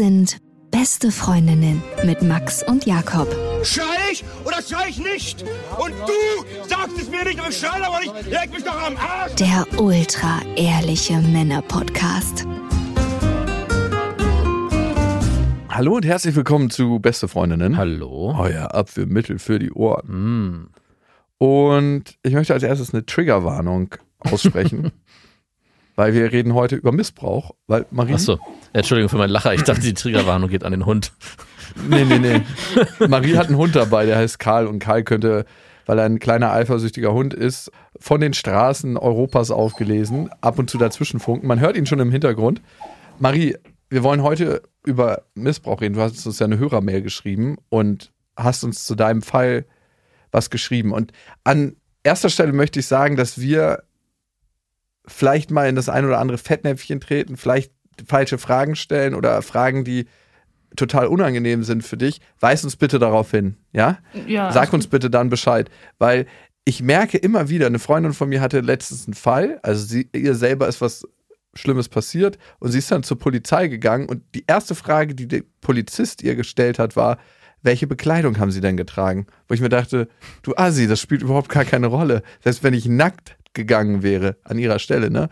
[0.00, 0.38] sind
[0.70, 3.28] beste Freundinnen mit Max und Jakob.
[3.62, 5.42] Schrei ich oder schrei ich nicht?
[5.78, 8.30] Und du sagst es mir nicht, aber ich schrei aber nicht.
[8.30, 9.34] Leg mich doch am Arsch.
[9.34, 12.46] Der ultra ehrliche Männer-Podcast.
[15.68, 17.76] Hallo und herzlich willkommen zu Beste Freundinnen.
[17.76, 18.34] Hallo.
[18.38, 20.70] Euer Abführmittel für die Ohren.
[21.36, 24.92] Und ich möchte als erstes eine Triggerwarnung aussprechen,
[26.00, 27.50] weil wir reden heute über Missbrauch.
[27.66, 28.14] Weil Marie.
[28.14, 28.38] Achso,
[28.72, 29.52] Entschuldigung für meinen Lacher.
[29.52, 31.12] Ich dachte, die Triggerwarnung geht an den Hund.
[31.88, 32.42] Nee, nee, nee.
[33.06, 34.66] Marie hat einen Hund dabei, der heißt Karl.
[34.66, 35.44] Und Karl könnte,
[35.86, 40.78] weil er ein kleiner eifersüchtiger Hund ist, von den Straßen Europas aufgelesen, ab und zu
[40.78, 41.46] dazwischen funken.
[41.46, 42.60] Man hört ihn schon im Hintergrund.
[43.20, 43.56] Marie,
[43.88, 45.94] wir wollen heute über Missbrauch reden.
[45.94, 49.64] Du hast uns ja eine Hörermail geschrieben und hast uns zu deinem Fall
[50.32, 50.92] was geschrieben.
[50.92, 51.12] Und
[51.44, 53.84] an erster Stelle möchte ich sagen, dass wir
[55.10, 57.72] vielleicht mal in das ein oder andere Fettnäpfchen treten, vielleicht
[58.06, 60.06] falsche Fragen stellen oder Fragen, die
[60.76, 62.20] total unangenehm sind für dich.
[62.38, 63.98] Weis uns bitte darauf hin, ja?
[64.26, 66.26] Ja, Sag uns bitte dann Bescheid, weil
[66.64, 70.34] ich merke immer wieder, eine Freundin von mir hatte letztens einen Fall, also sie, ihr
[70.34, 71.06] selber ist was
[71.54, 75.42] Schlimmes passiert und sie ist dann zur Polizei gegangen und die erste Frage, die der
[75.60, 77.18] Polizist ihr gestellt hat, war,
[77.62, 79.26] welche Bekleidung haben sie denn getragen?
[79.48, 80.08] Wo ich mir dachte,
[80.42, 82.22] du Assi, das spielt überhaupt gar keine Rolle.
[82.42, 85.28] Selbst wenn ich nackt gegangen wäre an ihrer Stelle, ne?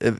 [0.00, 0.12] äh,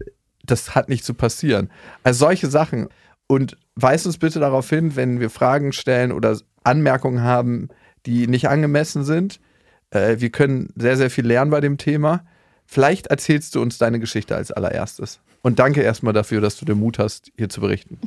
[0.45, 1.71] Das hat nicht zu passieren.
[2.03, 2.89] Also solche Sachen.
[3.27, 7.69] Und weis uns bitte darauf hin, wenn wir Fragen stellen oder Anmerkungen haben,
[8.07, 9.41] die nicht angemessen sind.
[9.91, 12.25] Äh, Wir können sehr, sehr viel lernen bei dem Thema.
[12.67, 15.21] Vielleicht erzählst du uns deine Geschichte als allererstes.
[15.43, 17.99] Und danke erstmal dafür, dass du den Mut hast, hier zu berichten.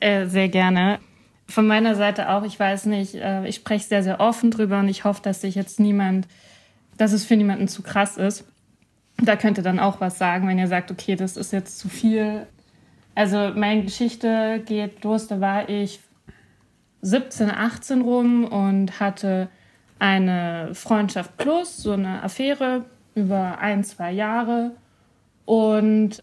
[0.00, 0.98] Äh, sehr gerne.
[1.46, 3.14] Von meiner Seite auch, ich weiß nicht,
[3.46, 6.28] ich spreche sehr, sehr offen drüber und ich hoffe, dass sich jetzt niemand,
[6.98, 8.44] dass es für niemanden zu krass ist.
[9.16, 11.88] Da könnt ihr dann auch was sagen, wenn ihr sagt, okay, das ist jetzt zu
[11.88, 12.46] viel.
[13.14, 16.00] Also meine Geschichte geht los, da war ich
[17.02, 19.48] 17, 18 rum und hatte
[19.98, 24.72] eine Freundschaft plus, so eine Affäre über ein, zwei Jahre.
[25.44, 26.22] Und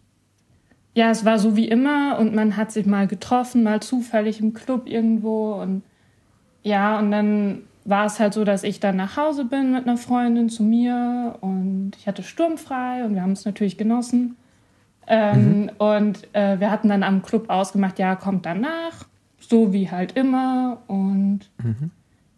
[0.93, 4.53] ja, es war so wie immer und man hat sich mal getroffen, mal zufällig im
[4.53, 5.83] Club irgendwo und
[6.63, 9.97] ja, und dann war es halt so, dass ich dann nach Hause bin mit einer
[9.97, 14.35] Freundin zu mir und ich hatte sturmfrei und wir haben es natürlich genossen.
[15.07, 19.05] Ähm, Und äh, wir hatten dann am Club ausgemacht, ja, kommt danach,
[19.39, 20.81] so wie halt immer.
[20.87, 21.41] Und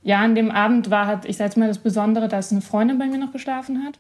[0.04, 2.98] ja, an dem Abend war halt, ich sag jetzt mal, das Besondere, dass eine Freundin
[2.98, 4.00] bei mir noch geschlafen hat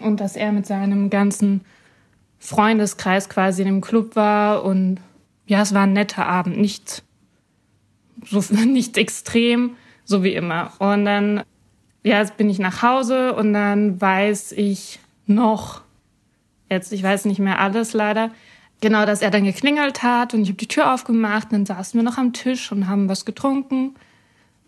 [0.00, 1.60] und dass er mit seinem ganzen
[2.38, 5.00] Freundeskreis quasi in dem Club war und
[5.46, 7.02] ja, es war ein netter Abend, nicht
[8.24, 10.72] so nicht extrem, so wie immer.
[10.78, 11.42] Und dann
[12.02, 15.82] ja, jetzt bin ich nach Hause und dann weiß ich noch
[16.68, 18.30] jetzt ich weiß nicht mehr alles leider.
[18.80, 21.98] Genau, dass er dann geklingelt hat und ich habe die Tür aufgemacht, und dann saßen
[21.98, 23.94] wir noch am Tisch und haben was getrunken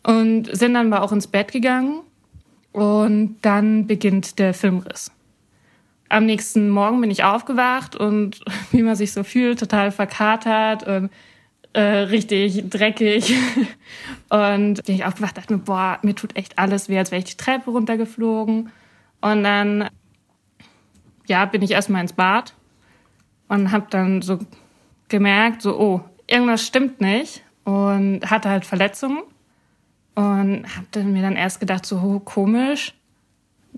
[0.05, 2.01] und sind dann aber auch ins Bett gegangen
[2.73, 5.11] und dann beginnt der Filmriss
[6.09, 11.11] am nächsten Morgen bin ich aufgewacht und wie man sich so fühlt, total verkatert und
[11.77, 13.35] äh, richtig dreckig.
[14.31, 17.27] Und bin ich aufgewacht, dachte mir, boah, mir tut echt alles weh, als wäre ich
[17.27, 18.71] die Treppe runtergeflogen.
[19.21, 19.89] Und dann,
[21.27, 22.55] ja, bin ich erstmal ins Bad
[23.49, 24.39] und habe dann so
[25.09, 29.23] gemerkt, so, oh, irgendwas stimmt nicht und hatte halt Verletzungen.
[30.15, 32.95] Und habe dann mir dann erst gedacht, so oh, komisch,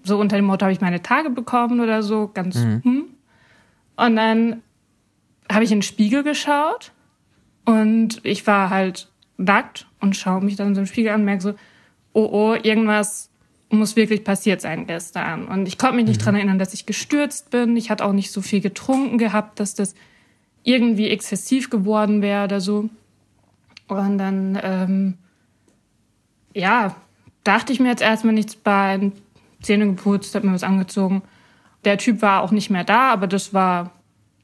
[0.05, 3.07] so unter dem Motto habe ich meine Tage bekommen oder so, ganz hm.
[3.97, 4.63] Und dann
[5.51, 6.93] habe ich in den Spiegel geschaut
[7.69, 11.43] und ich war halt nackt und schaue mich dann so im Spiegel an und merke
[11.43, 11.55] so,
[12.15, 13.29] oh oh, irgendwas
[13.69, 15.47] muss wirklich passiert sein gestern.
[15.47, 17.77] Und ich konnte mich nicht dran erinnern, dass ich gestürzt bin.
[17.77, 19.95] Ich hatte auch nicht so viel getrunken gehabt, dass das
[20.63, 22.89] irgendwie exzessiv geworden wäre oder so.
[23.87, 25.19] Und dann, ähm,
[26.55, 26.97] ja,
[27.45, 29.13] dachte ich mir jetzt erstmal nichts bei,
[29.61, 31.21] Zähne geputzt, hab mir was angezogen.
[31.85, 33.93] Der Typ war auch nicht mehr da, aber das war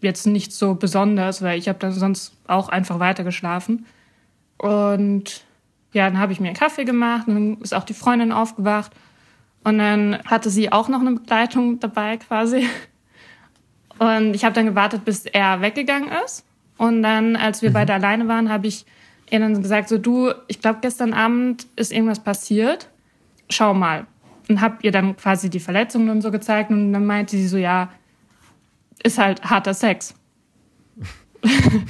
[0.04, 3.86] jetzt nicht so besonders, weil ich habe dann sonst auch einfach weiter geschlafen.
[4.58, 5.44] Und
[5.92, 8.92] ja, dann habe ich mir einen Kaffee gemacht und dann ist auch die Freundin aufgewacht.
[9.64, 12.68] Und dann hatte sie auch noch eine Begleitung dabei quasi.
[13.98, 16.44] Und ich habe dann gewartet, bis er weggegangen ist.
[16.76, 18.84] Und dann, als wir beide alleine waren, habe ich
[19.30, 22.90] ihr dann gesagt, so du, ich glaube, gestern Abend ist irgendwas passiert.
[23.48, 24.06] Schau mal.
[24.48, 26.70] Und habe ihr dann quasi die Verletzungen und so gezeigt.
[26.70, 27.90] Und dann meinte sie so, ja,
[29.02, 30.14] ist halt harter Sex.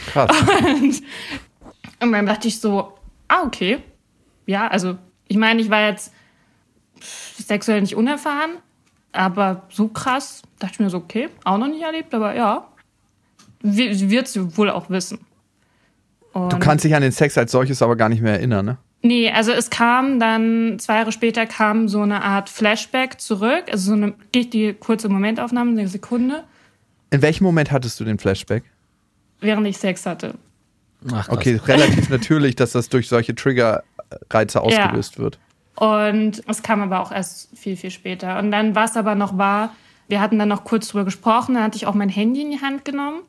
[0.07, 0.31] Krass.
[0.81, 1.03] Und,
[2.01, 2.99] und dann dachte ich so,
[3.29, 3.79] ah, okay.
[4.47, 4.99] Ja, also
[5.29, 6.13] ich meine, ich war jetzt
[7.01, 8.57] sexuell nicht unerfahren,
[9.13, 12.69] aber so krass, dachte ich mir so, okay, auch noch nicht erlebt, aber ja,
[13.63, 15.21] wird sie wohl auch wissen.
[16.33, 18.79] Und Du kannst dich an den Sex als solches aber gar nicht mehr erinnern, ne?
[19.03, 23.89] Nee, also es kam dann, zwei Jahre später kam so eine Art Flashback zurück, also
[23.89, 26.45] so eine richtig kurze Momentaufnahme, eine Sekunde,
[27.15, 28.65] In welchem Moment hattest du den Flashback?
[29.45, 30.35] während ich Sex hatte.
[31.07, 31.37] Ach, krass.
[31.37, 35.39] Okay, relativ natürlich, dass das durch solche Triggerreize ausgelöst wird.
[35.77, 38.39] Und es kam aber auch erst viel, viel später.
[38.39, 39.75] Und dann, was aber noch war,
[40.09, 42.61] wir hatten dann noch kurz drüber gesprochen, dann hatte ich auch mein Handy in die
[42.61, 43.23] Hand genommen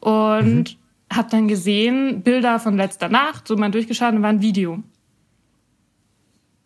[0.00, 0.76] und
[1.12, 4.82] habe dann gesehen, Bilder von letzter Nacht, so mal durchgeschaut und war ein Video.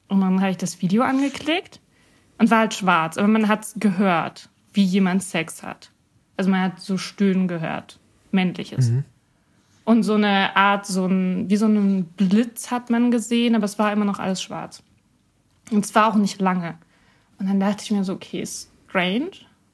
[0.09, 1.81] Und dann habe ich das Video angeklickt
[2.39, 5.91] und war halt schwarz, aber man hat gehört, wie jemand Sex hat.
[6.39, 7.99] Also man hat so Stöhnen gehört,
[8.31, 8.91] männliches.
[9.85, 13.79] Und so eine Art, so ein, wie so einen Blitz hat man gesehen, aber es
[13.79, 14.83] war immer noch alles schwarz.
[15.71, 16.79] Und es war auch nicht lange.
[17.39, 19.31] Und dann dachte ich mir so, okay, strange.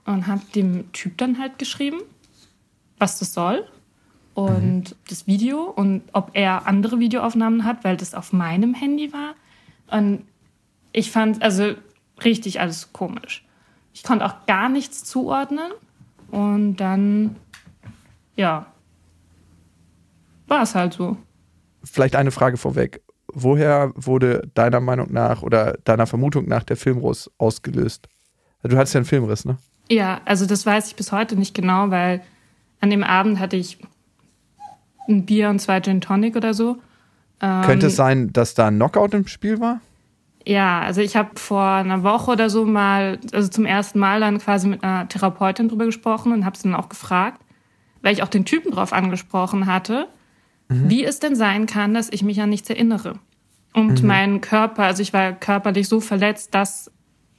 [0.07, 1.99] Und habe dem Typ dann halt geschrieben,
[2.99, 3.67] was das soll.
[4.35, 9.35] Und das Video und ob er andere Videoaufnahmen hat, weil das auf meinem Handy war.
[9.91, 10.25] Und
[10.93, 11.75] ich fand, also
[12.25, 13.45] richtig alles komisch.
[13.93, 15.71] Ich konnte auch gar nichts zuordnen.
[16.31, 17.37] Und dann,
[18.37, 18.67] ja,
[20.47, 21.17] war es halt so.
[21.83, 23.03] Vielleicht eine Frage vorweg.
[23.33, 28.09] Woher wurde deiner Meinung nach oder deiner Vermutung nach der Filmriss ausgelöst?
[28.63, 29.59] Du hattest ja einen Filmriss, ne?
[29.91, 32.23] Ja, also das weiß ich bis heute nicht genau, weil
[32.81, 33.79] an dem Abend hatte ich
[35.09, 36.79] ein Bier und zwei Gin Tonic oder so.
[37.41, 39.81] Ähm, Könnte es sein, dass da ein Knockout im Spiel war?
[40.47, 44.39] Ja, also ich habe vor einer Woche oder so mal, also zum ersten Mal dann
[44.39, 47.41] quasi mit einer Therapeutin drüber gesprochen und habe sie dann auch gefragt,
[48.03, 50.09] weil ich auch den Typen drauf angesprochen hatte,
[50.69, 53.19] wie es denn sein kann, dass ich mich an nichts erinnere.
[53.73, 56.91] Und mein Körper, also ich war körperlich so verletzt, dass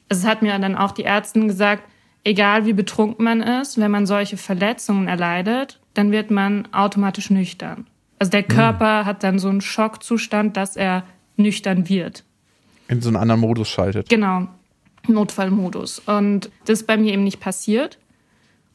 [0.10, 1.84] also es hat mir dann auch die Ärztin gesagt,
[2.24, 7.88] egal wie betrunken man ist, wenn man solche Verletzungen erleidet, dann wird man automatisch nüchtern.
[8.19, 11.04] Also der Körper hat dann so einen Schockzustand, dass er
[11.38, 12.24] nüchtern wird.
[12.88, 14.10] In so einen anderen Modus schaltet.
[14.10, 14.48] Genau,
[15.08, 16.00] Notfallmodus.
[16.00, 17.98] Und das ist bei mir eben nicht passiert.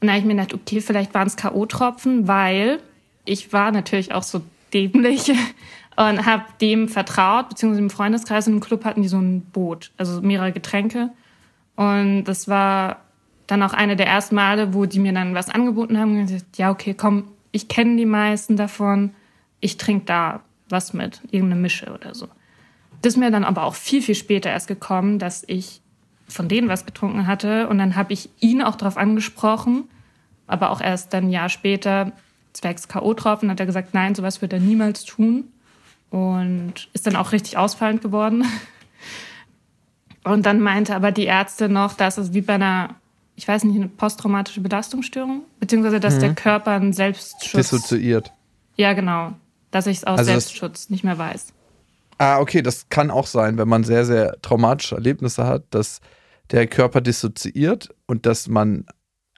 [0.00, 2.80] Und da habe ich mir gedacht, okay, vielleicht waren es K.O.-Tropfen, weil
[3.24, 4.42] ich war natürlich auch so
[4.72, 5.30] dämlich
[5.96, 9.92] und habe dem vertraut, beziehungsweise im Freundeskreis und im Club hatten die so ein Boot,
[9.98, 11.10] also mehrere Getränke.
[11.76, 13.02] Und das war
[13.46, 16.18] dann auch eine der ersten Male, wo die mir dann was angeboten haben.
[16.18, 19.10] Und gesagt, ja, okay, komm, ich kenne die meisten davon,
[19.60, 22.28] ich trinke da was mit, irgendeine Mische oder so.
[23.02, 25.80] Das ist mir dann aber auch viel, viel später erst gekommen, dass ich
[26.28, 27.68] von denen was getrunken hatte.
[27.68, 29.84] Und dann habe ich ihn auch darauf angesprochen,
[30.46, 32.12] aber auch erst dann ein Jahr später,
[32.52, 35.44] zwecks K.O.-Tropfen, hat er gesagt, nein, sowas wird er niemals tun.
[36.10, 38.44] Und ist dann auch richtig ausfallend geworden.
[40.24, 42.96] Und dann meinte aber die Ärzte noch, dass es wie bei einer,
[43.36, 47.52] ich weiß nicht, eine posttraumatische Belastungsstörung, beziehungsweise dass der Körper einen Selbstschutz.
[47.70, 48.32] Dissoziiert.
[48.76, 49.32] Ja, genau.
[49.70, 51.54] Dass ich es aus Also Selbstschutz nicht mehr weiß.
[52.22, 56.00] Ah, okay, das kann auch sein, wenn man sehr, sehr traumatische Erlebnisse hat, dass
[56.50, 58.84] der Körper dissoziiert und dass man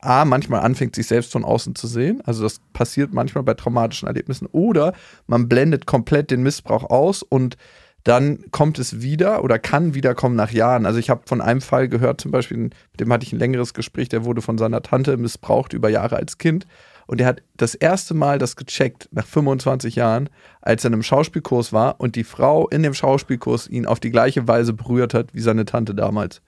[0.00, 2.22] A, manchmal anfängt, sich selbst von außen zu sehen.
[2.24, 4.46] Also das passiert manchmal bei traumatischen Erlebnissen.
[4.50, 4.94] Oder
[5.28, 7.56] man blendet komplett den Missbrauch aus und
[8.04, 10.86] dann kommt es wieder oder kann wiederkommen nach Jahren.
[10.86, 13.74] Also ich habe von einem Fall gehört, zum Beispiel, mit dem hatte ich ein längeres
[13.74, 16.66] Gespräch, der wurde von seiner Tante missbraucht über Jahre als Kind.
[17.12, 20.30] Und er hat das erste Mal das gecheckt, nach 25 Jahren,
[20.62, 24.08] als er in einem Schauspielkurs war und die Frau in dem Schauspielkurs ihn auf die
[24.08, 26.40] gleiche Weise berührt hat wie seine Tante damals.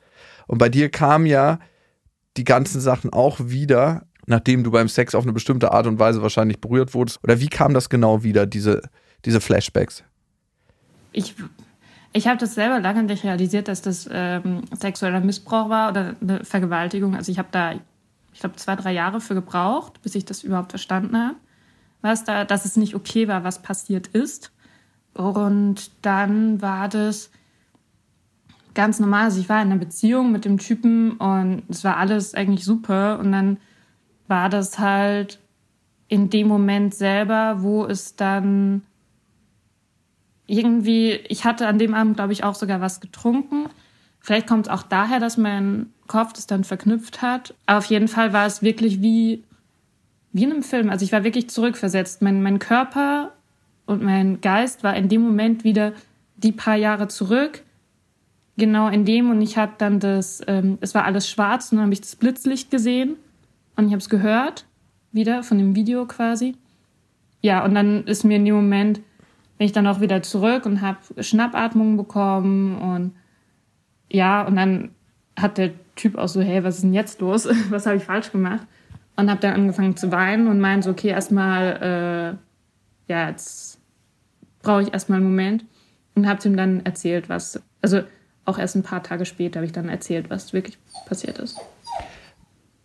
[0.46, 1.58] Und bei dir kamen ja
[2.38, 6.22] die ganzen Sachen auch wieder, nachdem du beim Sex auf eine bestimmte Art und Weise
[6.22, 7.22] wahrscheinlich berührt wurdest.
[7.22, 8.80] Oder wie kam das genau wieder, diese,
[9.26, 10.02] diese Flashbacks?
[11.12, 11.34] Ich,
[12.14, 16.42] ich habe das selber lange nicht realisiert, dass das ähm, sexueller Missbrauch war oder eine
[16.42, 17.14] Vergewaltigung.
[17.14, 17.74] Also ich habe da,
[18.34, 21.36] ich glaube, zwei, drei Jahre für gebraucht, bis ich das überhaupt verstanden habe,
[22.02, 24.52] was da, dass es nicht okay war, was passiert ist.
[25.14, 27.30] Und dann war das
[28.74, 29.26] ganz normal.
[29.26, 33.20] Also ich war in einer Beziehung mit dem Typen und es war alles eigentlich super.
[33.20, 33.58] Und dann
[34.26, 35.38] war das halt
[36.08, 38.82] in dem Moment selber, wo es dann
[40.46, 43.66] irgendwie, ich hatte an dem Abend, glaube ich, auch sogar was getrunken.
[44.24, 47.52] Vielleicht kommt es auch daher, dass mein Kopf das dann verknüpft hat.
[47.66, 49.44] Aber auf jeden Fall war es wirklich wie,
[50.32, 50.88] wie in einem Film.
[50.88, 52.22] Also ich war wirklich zurückversetzt.
[52.22, 53.32] Mein, mein Körper
[53.84, 55.92] und mein Geist war in dem Moment wieder
[56.38, 57.64] die paar Jahre zurück.
[58.56, 59.28] Genau in dem.
[59.28, 62.16] Und ich habe dann das, ähm, es war alles schwarz und dann habe ich das
[62.16, 63.16] Blitzlicht gesehen.
[63.76, 64.64] Und ich habe es gehört,
[65.12, 66.54] wieder von dem Video quasi.
[67.42, 69.02] Ja, und dann ist mir in dem Moment
[69.58, 73.12] bin ich dann auch wieder zurück und habe Schnappatmungen bekommen und
[74.14, 74.90] ja, und dann
[75.36, 77.48] hat der Typ auch so, hey, was ist denn jetzt los?
[77.70, 78.66] Was habe ich falsch gemacht?
[79.16, 82.38] Und habe dann angefangen zu weinen und meinte so, okay, erstmal,
[83.08, 83.78] äh, ja, jetzt
[84.62, 85.64] brauche ich erstmal einen Moment
[86.14, 88.02] und habe ihm dann erzählt, was, also
[88.44, 91.58] auch erst ein paar Tage später habe ich dann erzählt, was wirklich passiert ist.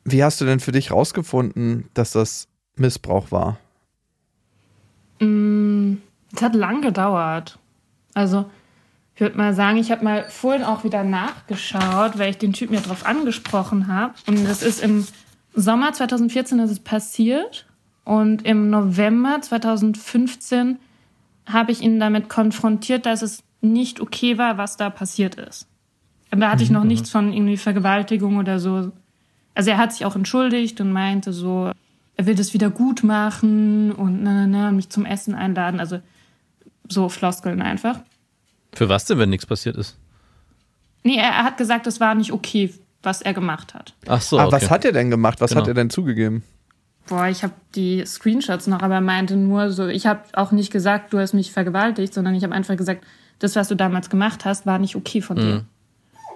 [0.06, 3.58] Wie hast du denn für dich rausgefunden, dass das Missbrauch war?
[5.20, 5.98] Mm,
[6.36, 7.60] Es hat lang gedauert.
[8.14, 8.50] Also,
[9.20, 12.76] ich würde mal sagen, ich habe mal vorhin auch wieder nachgeschaut, weil ich den Typen
[12.76, 14.14] ja drauf angesprochen habe.
[14.28, 15.06] Und das ist im
[15.54, 17.66] Sommer 2014 ist es passiert.
[18.06, 20.80] Und im November 2015
[21.46, 25.68] habe ich ihn damit konfrontiert, dass es nicht okay war, was da passiert ist.
[26.32, 28.94] Und da hatte ich noch nichts von irgendwie Vergewaltigung oder so.
[29.54, 31.74] Also er hat sich auch entschuldigt und meinte so,
[32.16, 35.82] er will das wieder gut machen und na, na, na, mich zum Essen einladen.
[35.82, 36.00] Also
[36.88, 38.00] so Floskeln einfach.
[38.74, 39.98] Für was denn, wenn nichts passiert ist?
[41.04, 43.94] Nee, er, er hat gesagt, es war nicht okay, was er gemacht hat.
[44.08, 44.54] Ach so, ah, okay.
[44.54, 45.42] was hat er denn gemacht?
[45.42, 45.62] Was Genau.
[45.62, 46.44] hat er denn zugegeben?
[47.08, 50.72] Boah, ich habe die Screenshots noch, aber er meinte nur so, ich habe auch nicht
[50.72, 53.04] gesagt, du hast mich vergewaltigt, sondern ich habe einfach gesagt,
[53.40, 55.66] das, was du damals gemacht hast, war nicht okay von dir.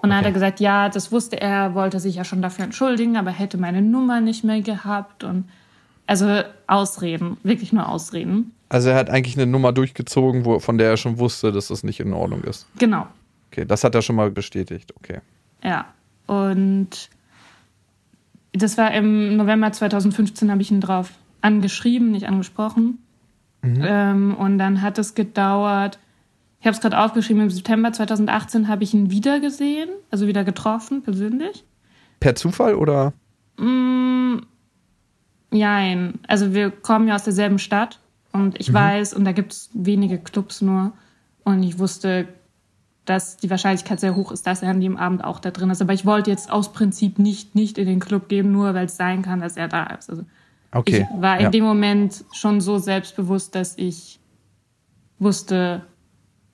[0.02, 3.18] Und dann hat er gesagt, ja, das wusste er, wollte sich ja schon dafür entschuldigen,
[3.18, 5.46] aber hätte meine Nummer nicht mehr gehabt und
[6.07, 8.51] also Ausreden, wirklich nur Ausreden.
[8.69, 11.83] Also er hat eigentlich eine Nummer durchgezogen, wo, von der er schon wusste, dass das
[11.83, 12.67] nicht in Ordnung ist.
[12.79, 13.07] Genau.
[13.51, 14.93] Okay, das hat er schon mal bestätigt.
[14.98, 15.19] Okay.
[15.63, 15.86] Ja.
[16.25, 17.10] Und
[18.51, 23.00] das war im November 2015, habe ich ihn drauf angeschrieben, nicht angesprochen.
[23.63, 25.98] Ähm, und dann hat es gedauert,
[26.60, 30.43] ich habe es gerade aufgeschrieben, im September 2018 habe ich ihn wieder gesehen, also wieder
[30.43, 31.63] getroffen, persönlich.
[32.19, 33.13] Per Zufall oder?
[35.53, 36.19] Jein.
[36.27, 38.00] Also wir kommen ja aus derselben Stadt
[38.31, 40.93] und ich weiß, und da gibt es wenige Clubs nur.
[41.43, 42.27] Und ich wusste,
[43.05, 45.81] dass die Wahrscheinlichkeit sehr hoch ist, dass er an dem Abend auch da drin ist.
[45.81, 48.98] Aber ich wollte jetzt aus Prinzip nicht, nicht in den Club gehen, nur weil es
[48.98, 50.10] sein kann, dass er da ist.
[50.10, 50.24] Also
[50.74, 51.05] Okay.
[51.07, 51.50] ich war in ja.
[51.50, 54.19] dem Moment schon so selbstbewusst, dass ich
[55.19, 55.83] wusste,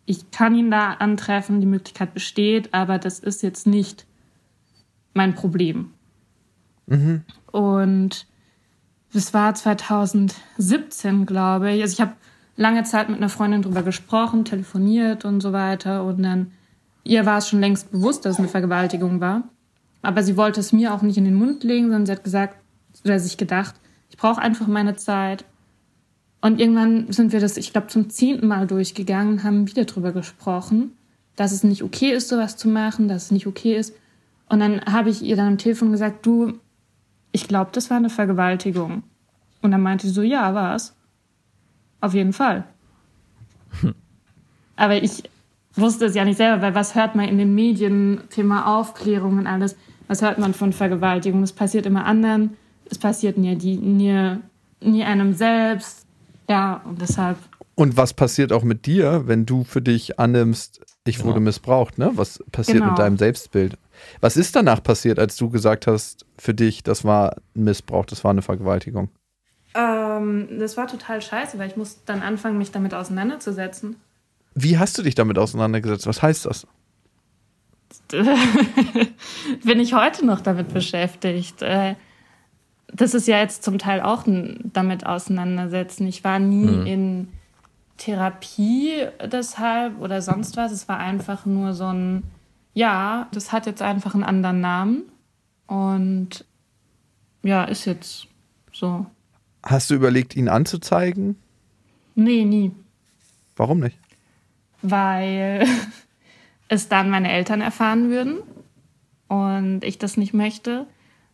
[0.05, 4.05] ich kann ihn da antreffen, die Möglichkeit besteht, aber das ist jetzt nicht
[5.13, 5.91] mein Problem.
[7.51, 8.27] Und
[9.13, 11.81] das war 2017, glaube ich.
[11.81, 12.13] Also ich habe
[12.55, 16.03] lange Zeit mit einer Freundin drüber gesprochen, telefoniert und so weiter.
[16.03, 16.51] Und dann,
[17.03, 19.43] ihr war es schon längst bewusst, dass es eine Vergewaltigung war.
[20.01, 22.55] Aber sie wollte es mir auch nicht in den Mund legen, sondern sie hat gesagt,
[23.03, 23.75] oder sich gedacht,
[24.09, 25.45] ich brauche einfach meine Zeit.
[26.41, 30.11] Und irgendwann sind wir das, ich glaube, zum zehnten Mal durchgegangen und haben wieder drüber
[30.11, 30.93] gesprochen,
[31.35, 33.93] dass es nicht okay ist, sowas zu machen, dass es nicht okay ist.
[34.47, 36.59] Und dann habe ich ihr dann am Telefon gesagt, du,
[37.31, 39.03] ich glaube, das war eine Vergewaltigung.
[39.61, 40.95] Und dann meinte sie so, ja, war's.
[42.01, 42.63] Auf jeden Fall.
[44.75, 45.23] Aber ich
[45.75, 49.47] wusste es ja nicht selber, weil was hört man in den Medien, Thema Aufklärung und
[49.47, 49.75] alles,
[50.07, 51.43] was hört man von Vergewaltigung?
[51.43, 52.57] Es passiert immer anderen,
[52.89, 54.37] es passiert nie, die, nie,
[54.81, 56.05] nie einem selbst.
[56.47, 57.37] Ja, und deshalb,
[57.75, 61.45] Und was passiert auch mit dir, wenn du für dich annimmst, ich wurde Genau.
[61.45, 62.11] missbraucht, ne?
[62.15, 62.89] Was passiert Genau.
[62.91, 63.77] mit deinem Selbstbild?
[64.21, 68.23] Was ist danach passiert, als du gesagt hast, für dich, das war ein Missbrauch, das
[68.23, 69.09] war eine Vergewaltigung?
[69.75, 73.97] ähm, das war total scheiße, weil ich musste dann anfangen, mich damit auseinanderzusetzen.
[74.55, 76.07] Wie hast du dich damit auseinandergesetzt?
[76.07, 76.65] Was heißt das?
[78.11, 81.61] bin ich heute noch damit beschäftigt.
[81.61, 81.95] Äh,
[82.91, 86.07] Das ist ja jetzt zum Teil auch ein damit auseinandersetzen.
[86.07, 87.27] Ich war nie in
[87.97, 90.71] Therapie deshalb oder sonst was.
[90.71, 92.23] Es war einfach nur so ein,
[92.73, 95.03] ja, das hat jetzt einfach einen anderen Namen
[95.67, 96.45] und
[97.43, 98.27] ja, ist jetzt
[98.71, 99.05] so.
[99.63, 101.37] Hast du überlegt, ihn anzuzeigen?
[102.15, 102.71] Nee, nie.
[103.55, 103.97] Warum nicht?
[104.81, 105.65] weil
[106.67, 108.39] es dann meine Eltern erfahren würden
[109.27, 110.85] und ich das nicht möchte,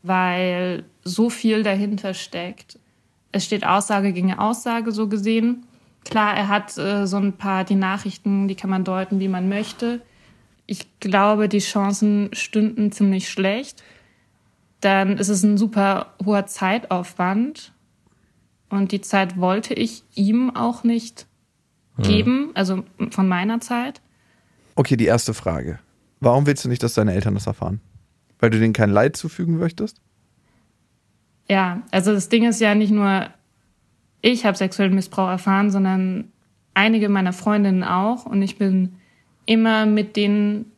[0.04, 2.80] weil so viel dahinter steckt.
[3.32, 5.66] Es steht Aussage gegen Aussage so gesehen.
[6.04, 9.50] Klar, er hat äh, so ein paar die Nachrichten, die kann man deuten, wie man
[9.50, 10.02] möchte.
[10.66, 13.84] Ich glaube, die Chancen stünden ziemlich schlecht.
[14.82, 17.74] Dann ist es ein super hoher Zeitaufwand
[18.70, 21.28] und die Zeit wollte ich ihm auch nicht
[21.98, 24.02] geben, also von meiner Zeit.
[24.76, 25.80] Okay, die erste Frage.
[26.20, 27.80] Warum willst du nicht, dass deine Eltern das erfahren?
[28.40, 30.02] Weil du denen kein Leid zufügen möchtest?
[31.48, 33.28] Ja, also das Ding ist ja nicht nur,
[34.22, 36.32] ich habe sexuellen Missbrauch erfahren, sondern
[36.74, 38.26] einige meiner Freundinnen auch.
[38.26, 38.96] Und ich bin
[39.46, 40.72] immer mit denen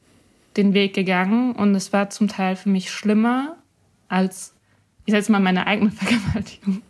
[0.56, 1.54] den Weg gegangen.
[1.54, 3.56] Und es war zum Teil für mich schlimmer
[4.10, 4.54] als,
[5.06, 6.82] ich sag jetzt mal, meine eigene Vergewaltigung.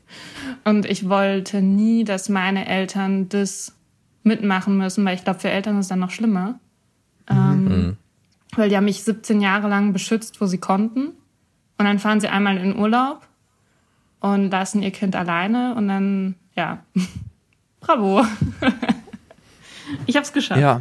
[0.64, 3.74] Und ich wollte nie, dass meine Eltern das
[4.24, 6.60] mitmachen müssen, weil ich glaube, für Eltern ist es dann noch schlimmer.
[7.30, 7.98] Ähm,
[8.56, 11.08] weil die haben mich 17 Jahre lang beschützt, wo sie konnten.
[11.78, 13.28] Und dann fahren sie einmal in Urlaub
[14.20, 16.84] und lassen ihr Kind alleine und dann, ja,
[17.80, 18.26] bravo.
[20.06, 20.60] Ich habe es geschafft.
[20.60, 20.80] Ja.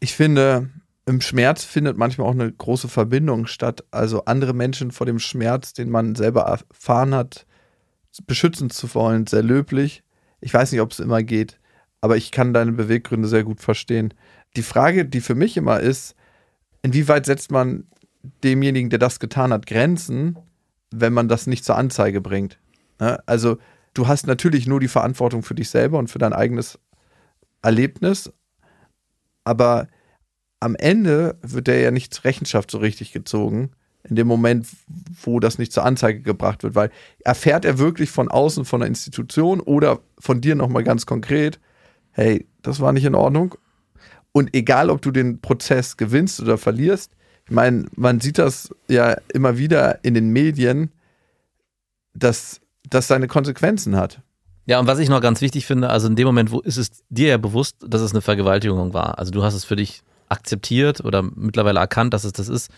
[0.00, 0.70] Ich finde,
[1.06, 3.84] im Schmerz findet manchmal auch eine große Verbindung statt.
[3.90, 7.46] Also andere Menschen vor dem Schmerz, den man selber erfahren hat,
[8.26, 10.02] beschützen zu wollen, sehr löblich.
[10.40, 11.58] Ich weiß nicht, ob es immer geht,
[12.00, 14.14] aber ich kann deine Beweggründe sehr gut verstehen.
[14.56, 16.14] Die Frage, die für mich immer ist,
[16.82, 17.86] inwieweit setzt man
[18.44, 20.38] demjenigen, der das getan hat, Grenzen,
[20.90, 22.58] wenn man das nicht zur Anzeige bringt?
[23.00, 23.18] Ne?
[23.26, 23.58] Also
[23.94, 26.78] du hast natürlich nur die Verantwortung für dich selber und für dein eigenes
[27.62, 28.32] Erlebnis,
[29.48, 29.88] aber
[30.60, 33.70] am Ende wird der ja nicht zur Rechenschaft so richtig gezogen,
[34.04, 34.66] in dem Moment,
[35.22, 36.90] wo das nicht zur Anzeige gebracht wird, weil
[37.24, 41.58] erfährt er wirklich von außen, von der Institution oder von dir nochmal ganz konkret,
[42.10, 43.54] hey, das war nicht in Ordnung.
[44.32, 47.12] Und egal, ob du den Prozess gewinnst oder verlierst,
[47.46, 50.90] ich meine, man sieht das ja immer wieder in den Medien,
[52.12, 54.20] dass das seine Konsequenzen hat.
[54.68, 56.90] Ja, und was ich noch ganz wichtig finde, also in dem Moment, wo ist es
[57.08, 59.18] dir ja bewusst, dass es eine Vergewaltigung war.
[59.18, 62.70] Also du hast es für dich akzeptiert oder mittlerweile erkannt, dass es das ist.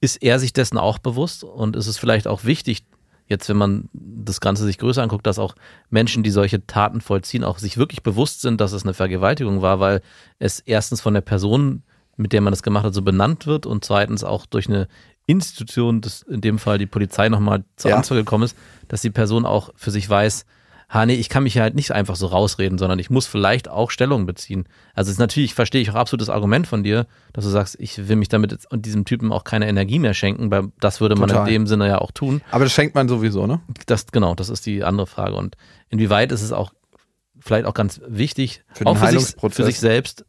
[0.00, 2.84] Ist er sich dessen auch bewusst und ist es vielleicht auch wichtig,
[3.28, 5.54] jetzt wenn man das Ganze sich größer anguckt, dass auch
[5.88, 9.78] Menschen, die solche Taten vollziehen, auch sich wirklich bewusst sind, dass es eine Vergewaltigung war,
[9.78, 10.02] weil
[10.40, 11.84] es erstens von der Person,
[12.16, 14.88] mit der man das gemacht hat, so benannt wird und zweitens auch durch eine
[15.26, 17.98] Institution, das in dem Fall die Polizei nochmal zur Ja.
[17.98, 18.56] Anzeige gekommen ist,
[18.88, 20.44] dass die Person auch für sich weiß,
[20.88, 23.90] ha, nee, ich kann mich halt nicht einfach so rausreden, sondern ich muss vielleicht auch
[23.90, 24.68] Stellung beziehen.
[24.94, 28.08] Also ist natürlich, verstehe ich auch absolut das Argument von dir, dass du sagst, ich
[28.08, 31.28] will mich damit und diesem Typen auch keine Energie mehr schenken, weil das würde man
[31.28, 31.48] Total.
[31.48, 32.40] in dem Sinne ja auch tun.
[32.50, 33.60] Aber das schenkt man sowieso, ne?
[33.86, 35.34] Das, genau, das ist die andere Frage.
[35.34, 35.56] Und
[35.88, 36.72] inwieweit ist es auch
[37.40, 40.24] vielleicht auch ganz wichtig, Für den auch für sich, für sich selbst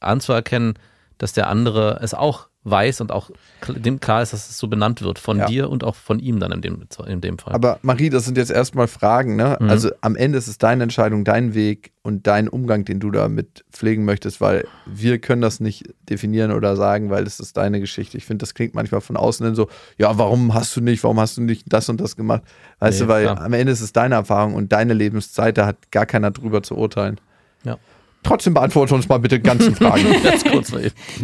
[0.00, 0.74] anzuerkennen,
[1.18, 3.30] dass der andere es auch weiß und auch
[3.68, 5.46] dem klar ist, dass es so benannt wird von Ja.
[5.46, 7.54] dir und auch von ihm dann in dem, in dem Fall.
[7.54, 9.56] Aber Marie, das sind jetzt erstmal Fragen, ne?
[9.60, 9.68] Mhm.
[9.68, 13.64] Also am Ende ist es deine Entscheidung, dein Weg und dein Umgang, den du damit
[13.72, 18.16] pflegen möchtest, weil wir können das nicht definieren oder sagen, weil es ist deine Geschichte.
[18.16, 21.18] Ich finde, das klingt manchmal von außen hin so, ja, warum hast du nicht, warum
[21.18, 22.42] hast du nicht das und das gemacht?
[22.78, 23.40] Weißt Nee, du, weil klar.
[23.40, 26.76] am Ende ist es deine Erfahrung und deine Lebenszeit, da hat gar keiner drüber zu
[26.76, 27.20] urteilen.
[27.64, 27.76] Ja.
[28.22, 30.04] Trotzdem beantworte uns mal bitte die ganzen Fragen.
[30.22, 30.72] Ganz kurz.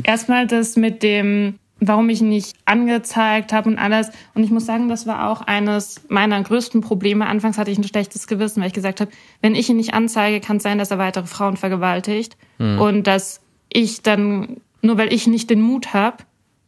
[0.03, 4.11] Erstmal das mit dem, warum ich ihn nicht angezeigt habe und alles.
[4.35, 7.27] Und ich muss sagen, das war auch eines meiner größten Probleme.
[7.27, 9.11] Anfangs hatte ich ein schlechtes Gewissen, weil ich gesagt habe,
[9.43, 12.37] wenn ich ihn nicht anzeige, kann es sein, dass er weitere Frauen vergewaltigt.
[12.59, 16.25] Und dass ich dann, nur weil ich nicht den Mut habe,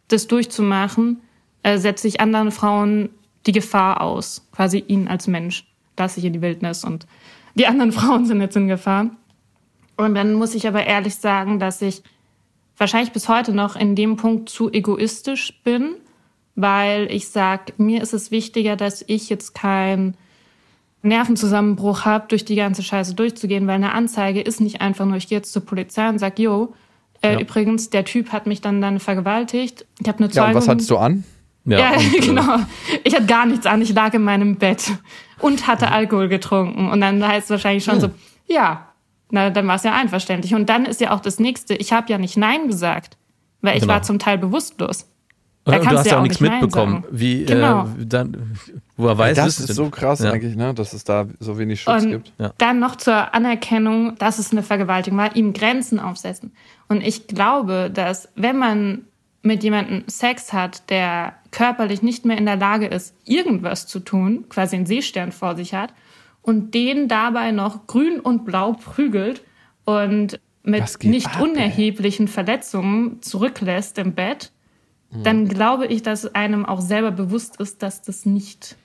[0.07, 1.21] das durchzumachen,
[1.63, 3.11] äh, setze ich anderen Frauen
[3.47, 4.47] die Gefahr aus.
[4.53, 5.67] Quasi ihn als Mensch
[5.99, 7.07] lasse ich in die Wildnis und
[7.55, 9.11] die anderen Frauen sind jetzt in Gefahr.
[10.01, 12.03] Und dann muss ich aber ehrlich sagen, dass ich
[12.79, 15.97] wahrscheinlich bis heute noch in dem Punkt zu egoistisch bin,
[16.55, 20.17] weil ich sage, mir ist es wichtiger, dass ich jetzt keinen
[21.03, 25.29] Nervenzusammenbruch habe, durch die ganze Scheiße durchzugehen, weil eine Anzeige ist nicht einfach nur, ich
[25.29, 26.75] gehe jetzt zur Polizei und sag, yo,
[27.23, 27.41] äh, Ja.
[27.41, 29.85] übrigens, der Typ hat mich dann dann vergewaltigt.
[30.01, 30.49] Ich habe eine ja, Zeugung.
[30.49, 31.25] und was hattest du an?
[31.67, 32.61] Ja, und, äh, genau.
[33.05, 33.83] Ich hatte gar nichts an.
[33.83, 34.93] Ich lag in meinem Bett
[35.39, 36.89] und hatte Alkohol getrunken.
[36.91, 38.09] Und dann heißt es wahrscheinlich schon so,
[38.47, 38.90] ja,
[39.31, 40.55] na, dann war es ja einverständlich.
[40.55, 43.17] Und dann ist ja auch das Nächste, ich habe ja nicht Nein gesagt,
[43.63, 43.95] weil ich Genau.
[43.95, 45.07] war zum Teil bewusstlos.
[45.65, 47.05] Da Und kannst du hast ja ja auch auch nichts mitbekommen.
[47.11, 47.85] Wie, Genau.
[47.85, 48.57] äh, dann,
[48.97, 50.33] woher weiß das wüsstest ist du- so krass Ja.
[50.33, 50.73] eigentlich, ne?
[50.73, 52.33] dass es da so wenig Schutz Und gibt.
[52.39, 52.53] Ja.
[52.57, 56.53] dann noch zur Anerkennung, dass es eine Vergewaltigung war, ihm Grenzen aufsetzen.
[56.89, 59.03] Und ich glaube, dass wenn man
[59.43, 64.47] mit jemandem Sex hat, der körperlich nicht mehr in der Lage ist, irgendwas zu tun,
[64.49, 65.93] quasi einen Seestern vor sich hat,
[66.43, 69.43] und den dabei noch grün und blau prügelt
[69.85, 71.43] und mit nicht ab, ey?
[71.43, 74.53] unerheblichen Verletzungen zurücklässt im Bett,
[75.13, 78.77] dann glaube ich, dass einem auch selber bewusst ist, dass das nicht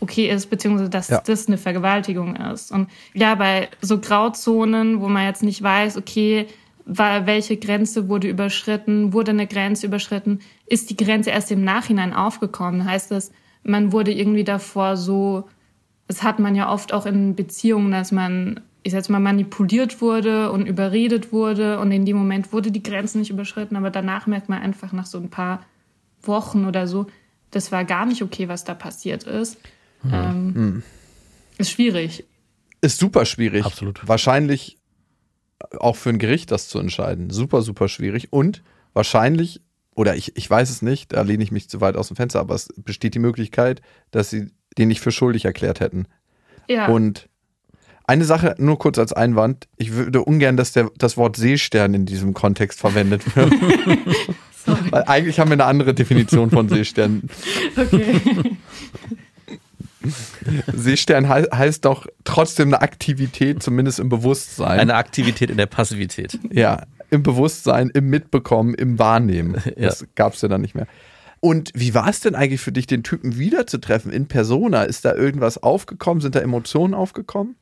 [0.00, 1.22] okay ist, beziehungsweise dass Ja.
[1.24, 2.70] das eine Vergewaltigung ist.
[2.70, 6.46] Und ja, bei so Grauzonen, wo man jetzt nicht weiß, okay,
[6.84, 12.12] war, welche Grenze wurde überschritten, wurde eine Grenze überschritten, ist die Grenze erst im Nachhinein
[12.12, 12.84] aufgekommen.
[12.84, 15.48] Heißt das, man wurde irgendwie davor so,
[16.06, 20.00] das hat man ja oft auch in Beziehungen, dass man, ich sag jetzt mal, manipuliert
[20.00, 24.26] wurde und überredet wurde und in dem Moment wurde die Grenze nicht überschritten, aber danach
[24.26, 25.64] merkt man einfach nach so ein paar
[26.22, 27.06] Wochen oder so,
[27.50, 29.58] das war gar nicht okay, was da passiert ist.
[30.10, 30.82] Ähm,
[31.56, 32.24] Ist schwierig.
[32.80, 33.64] Ist super schwierig.
[33.64, 34.06] Absolut.
[34.06, 34.78] Wahrscheinlich
[35.78, 37.30] auch für ein Gericht das zu entscheiden.
[37.30, 38.32] Super, super schwierig.
[38.32, 38.62] Und
[38.92, 39.62] wahrscheinlich,
[39.94, 42.40] oder ich, ich weiß es nicht, da lehne ich mich zu weit aus dem Fenster,
[42.40, 46.06] aber es besteht die Möglichkeit, dass sie den nicht für schuldig erklärt hätten.
[46.68, 46.86] Ja.
[46.86, 47.28] Und
[48.06, 49.68] eine Sache nur kurz als Einwand.
[49.76, 53.52] Ich würde ungern, dass der, das Wort Seestern in diesem Kontext verwendet wird.
[54.90, 57.28] Weil eigentlich haben wir eine andere Definition von Seestern.
[57.76, 58.20] Okay.
[60.74, 64.80] Seestern hei heißt doch trotzdem eine Aktivität, zumindest im Bewusstsein.
[64.80, 66.38] Eine Aktivität in der Passivität.
[66.50, 69.62] ja, im Bewusstsein, im Mitbekommen, im Wahrnehmen.
[69.64, 69.88] Ja.
[69.88, 70.86] Das gab es ja dann nicht mehr.
[71.44, 74.84] Und wie war es denn eigentlich für dich, den Typen wiederzutreffen in Persona?
[74.84, 76.22] Ist da irgendwas aufgekommen?
[76.22, 77.54] Sind da Emotionen aufgekommen?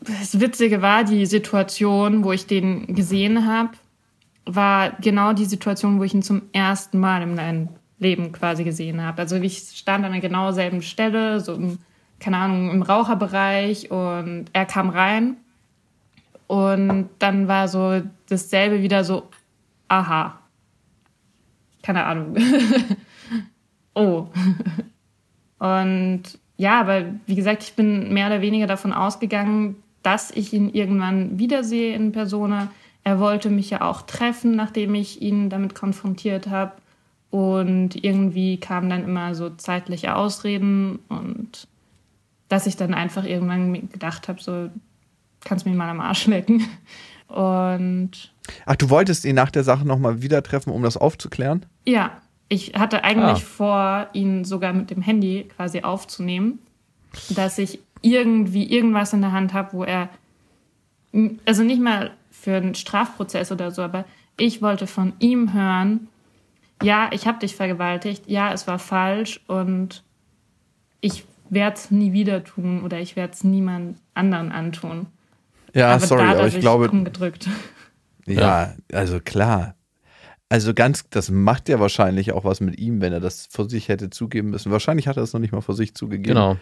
[0.00, 3.70] Das Witzige war, die Situation, wo ich den gesehen habe,
[4.46, 7.68] war genau die Situation, wo ich ihn zum ersten Mal in meinem
[8.00, 9.22] Leben quasi gesehen habe.
[9.22, 11.78] Also ich stand an der genau selben Stelle, so im,
[12.18, 15.36] keine Ahnung, im Raucherbereich und er kam rein
[16.48, 19.28] und dann war so dasselbe wieder so,
[19.88, 20.38] aha.
[21.82, 22.36] Keine Ahnung.
[23.94, 24.28] oh.
[25.58, 26.22] Und
[26.56, 31.38] ja, aber wie gesagt, ich bin mehr oder weniger davon ausgegangen, dass ich ihn irgendwann
[31.38, 32.68] wiedersehe in Persona.
[33.04, 36.72] Er wollte mich ja auch treffen, nachdem ich ihn damit konfrontiert habe.
[37.30, 41.68] Und irgendwie kamen dann immer so zeitliche Ausreden und
[42.48, 44.70] dass ich dann einfach irgendwann gedacht habe, so
[45.44, 46.66] kannst mich mal am Arsch lecken.
[47.28, 48.32] Und
[48.66, 51.64] Ach, du wolltest ihn nach der Sache nochmal wieder treffen, um das aufzuklären?
[51.86, 52.10] ja,
[52.50, 53.46] ich hatte eigentlich Ah.
[53.46, 56.60] vor, ihn sogar mit dem Handy quasi aufzunehmen,
[57.28, 60.08] dass ich irgendwie irgendwas in der Hand habe, wo er,
[61.44, 64.06] also nicht mal für einen Strafprozess oder so, aber
[64.38, 66.08] ich wollte von ihm hören,
[66.82, 70.02] ja, ich habe dich vergewaltigt, ja, es war falsch und
[71.02, 75.04] ich werde es nie wieder tun oder ich werde es niemand anderen antun.
[75.74, 77.48] Ja, aber sorry, aber er ich glaube, umgedrückt.
[78.26, 79.74] ja, also klar.
[80.48, 83.88] Also ganz, das macht ja wahrscheinlich auch was mit ihm, wenn er das vor sich
[83.88, 84.72] hätte zugeben müssen.
[84.72, 86.34] Wahrscheinlich hat er es noch nicht mal vor sich zugegeben.
[86.34, 86.56] Genau.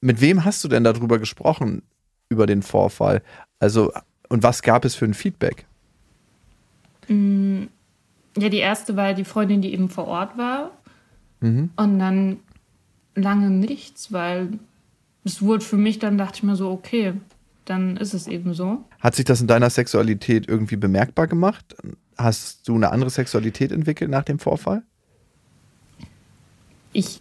[0.00, 1.82] Mit wem hast du denn darüber gesprochen,
[2.28, 3.22] über den Vorfall?
[3.58, 3.92] Also,
[4.28, 5.66] und was gab es für ein Feedback?
[7.08, 10.70] Ja, die erste war die Freundin, die eben vor Ort war.
[11.40, 12.38] Und dann
[13.14, 14.58] lange nichts, weil
[15.24, 17.14] es wurde für mich, dann dachte ich mir so, okay,
[17.66, 18.84] dann ist es eben so.
[19.00, 21.76] Hat sich das in deiner Sexualität irgendwie bemerkbar gemacht?
[22.16, 24.82] Hast du eine andere Sexualität entwickelt nach dem Vorfall?
[26.92, 27.20] Ich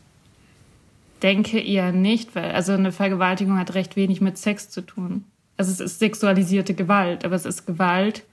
[1.21, 5.25] denke eher nicht, weil also eine Vergewaltigung hat recht wenig mit Sex zu tun.
[5.58, 8.23] Also es ist sexualisierte Gewalt, aber es ist Gewalt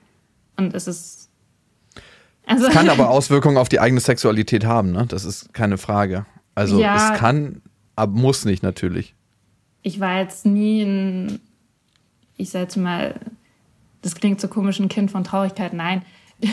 [0.57, 1.29] und es ist
[2.47, 5.07] also Kann aber Auswirkungen auf die eigene Sexualität haben, ne?
[5.07, 6.27] Das ist keine Frage.
[6.55, 7.13] Also Ja.
[7.15, 7.63] es kann,
[7.97, 9.15] aber muss nicht natürlich.
[9.83, 11.41] ich war jetzt nie ein,
[12.43, 13.15] ich sag jetzt mal,
[14.03, 15.73] das klingt so komisch, ein Kind von Traurigkeit.
[15.73, 16.03] Nein.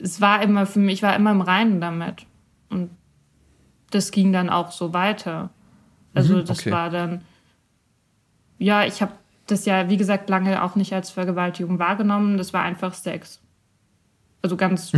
[0.00, 2.24] Es war immer für mich, ich war immer im Reinen damit.
[2.68, 2.90] Und
[3.90, 5.50] das ging dann auch so weiter.
[6.14, 6.70] Also das okay.
[6.70, 7.22] war dann,
[8.58, 9.10] ja, ich habe
[9.48, 12.38] das ja, wie gesagt, lange auch nicht als Vergewaltigung wahrgenommen.
[12.38, 13.40] Das war einfach Sex.
[14.40, 14.92] Also ganz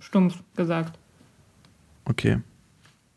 [0.00, 0.98] stumpf gesagt.
[2.04, 2.40] Okay.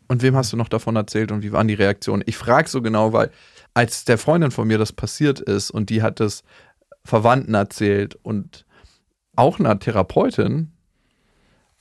[0.07, 2.21] Und wem hast du noch davon erzählt und wie waren die Reaktionen?
[2.27, 3.31] Ich frage so genau, weil
[3.77, 6.43] als der Freundin von mir das passiert ist und die hat es
[7.05, 8.65] Verwandten erzählt und
[9.35, 10.71] auch einer Therapeutin,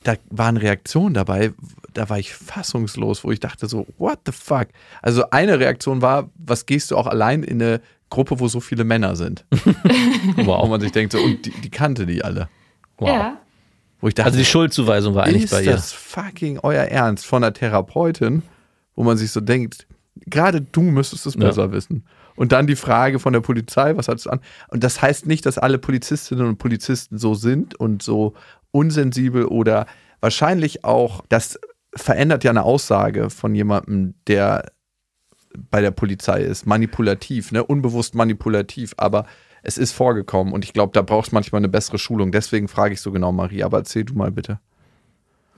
[0.03, 1.53] da waren Reaktionen dabei,
[1.95, 4.69] da war ich fassungslos, wo ich dachte so, what the fuck?
[5.01, 7.81] Also eine Reaktion war, was gehst du auch allein in eine
[8.11, 9.45] Gruppe, wo so viele Männer sind?
[10.37, 10.69] Wo Wow.
[10.69, 12.49] man sich denkt so, und die, die kannte die alle.
[12.99, 13.09] wow.
[13.09, 13.41] Ja.
[14.01, 15.73] Wo ich dachte, Also die Schuldzuweisung war eigentlich ist bei ihr.
[15.73, 18.43] das fucking euer Ernst von einer Therapeutin,
[18.95, 19.87] wo man sich so denkt,
[20.27, 21.41] gerade du müsstest es Ja.
[21.41, 22.05] besser wissen.
[22.37, 24.41] Und dann die Frage von der Polizei, was hat es an?
[24.69, 28.35] Und das heißt nicht, dass alle Polizistinnen und Polizisten so sind und so
[28.73, 29.87] unsensibel oder
[30.21, 31.59] wahrscheinlich auch, das
[31.95, 34.71] verändert ja eine Aussage von jemandem, der
[35.71, 37.65] bei der Polizei ist, manipulativ, ne?
[37.65, 39.25] unbewusst manipulativ, aber
[39.63, 42.31] es ist vorgekommen und ich glaube, da brauchst du manchmal eine bessere Schulung.
[42.31, 44.61] Deswegen frage ich so genau, Marie, aber erzähl du mal bitte.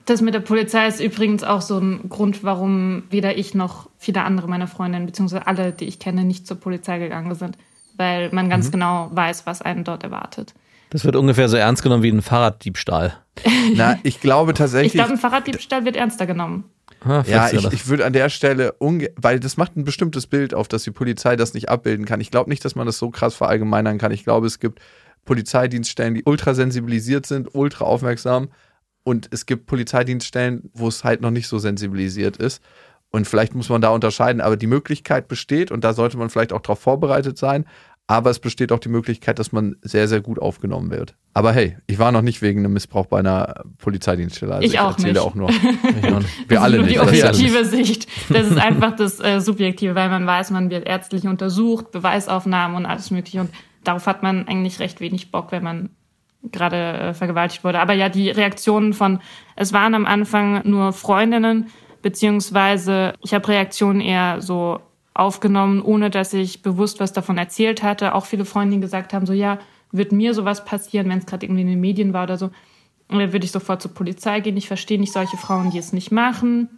[0.08, 4.22] Das mit der Polizei ist übrigens auch so ein Grund, warum weder ich noch viele
[4.22, 7.58] andere meiner Freundinnen, beziehungsweise alle, die ich kenne, nicht zur Polizei gegangen sind.
[7.96, 8.50] Weil man Mhm.
[8.50, 10.54] ganz genau weiß, was einen dort erwartet.
[10.90, 13.12] Das wird ungefähr so ernst genommen wie ein Fahrraddiebstahl.
[13.74, 14.92] Na, ich glaube Ich tatsächlich.
[14.94, 16.64] glaube, ein Fahrraddiebstahl wird ernster genommen.
[17.04, 20.54] Ah, ja, ich, ich würde an der Stelle, unge weil das macht ein bestimmtes Bild
[20.54, 22.20] auf, dass die Polizei das nicht abbilden kann.
[22.20, 24.10] Ich glaube nicht, dass man das so krass verallgemeinern kann.
[24.10, 24.80] Ich glaube, es gibt
[25.26, 28.48] Polizeidienststellen, die ultra sensibilisiert sind, ultra aufmerksam.
[29.08, 32.62] Und es gibt Polizeidienststellen, wo es halt noch nicht so sensibilisiert ist.
[33.10, 34.42] Und vielleicht muss man da unterscheiden.
[34.42, 37.64] Aber die Möglichkeit besteht, und da sollte man vielleicht auch darauf vorbereitet sein.
[38.06, 41.14] Aber es besteht auch die Möglichkeit, dass man sehr, sehr gut aufgenommen wird.
[41.32, 44.56] Aber hey, ich war noch nicht wegen einem Missbrauch bei einer Polizeidienststelle.
[44.56, 45.22] Also Ich auch erzähle nicht.
[45.22, 45.48] auch nur.
[45.48, 45.62] Ich.
[46.02, 46.94] Wir Das alle nicht.
[46.96, 48.08] die objektive Sicht.
[48.28, 52.84] Das ist einfach das äh, Subjektive, weil man weiß, man wird ärztlich untersucht, Beweisaufnahmen und
[52.86, 53.40] alles Mögliche.
[53.40, 53.50] Und
[53.84, 55.90] darauf hat man eigentlich recht wenig Bock, wenn man
[56.42, 57.80] gerade äh, vergewaltigt wurde.
[57.80, 59.20] Aber ja, die Reaktionen von,
[59.56, 61.66] es waren am Anfang nur Freundinnen,
[62.02, 64.80] beziehungsweise ich habe Reaktionen eher so
[65.14, 68.14] aufgenommen, ohne dass ich bewusst was davon erzählt hatte.
[68.14, 69.58] Auch viele Freundinnen gesagt haben, so ja,
[69.90, 72.50] wird mir sowas passieren, wenn es gerade irgendwie in den Medien war oder so,
[73.08, 74.56] dann würde ich sofort zur Polizei gehen.
[74.56, 76.68] Ich verstehe nicht solche Frauen, die es nicht machen.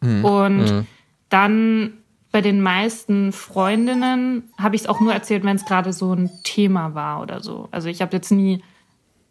[0.00, 0.24] Mhm.
[0.24, 0.86] Und mhm.
[1.28, 1.92] dann
[2.32, 6.28] bei den meisten Freundinnen habe ich es auch nur erzählt, wenn es gerade so ein
[6.44, 7.68] Thema war oder so.
[7.70, 8.62] Also ich habe jetzt nie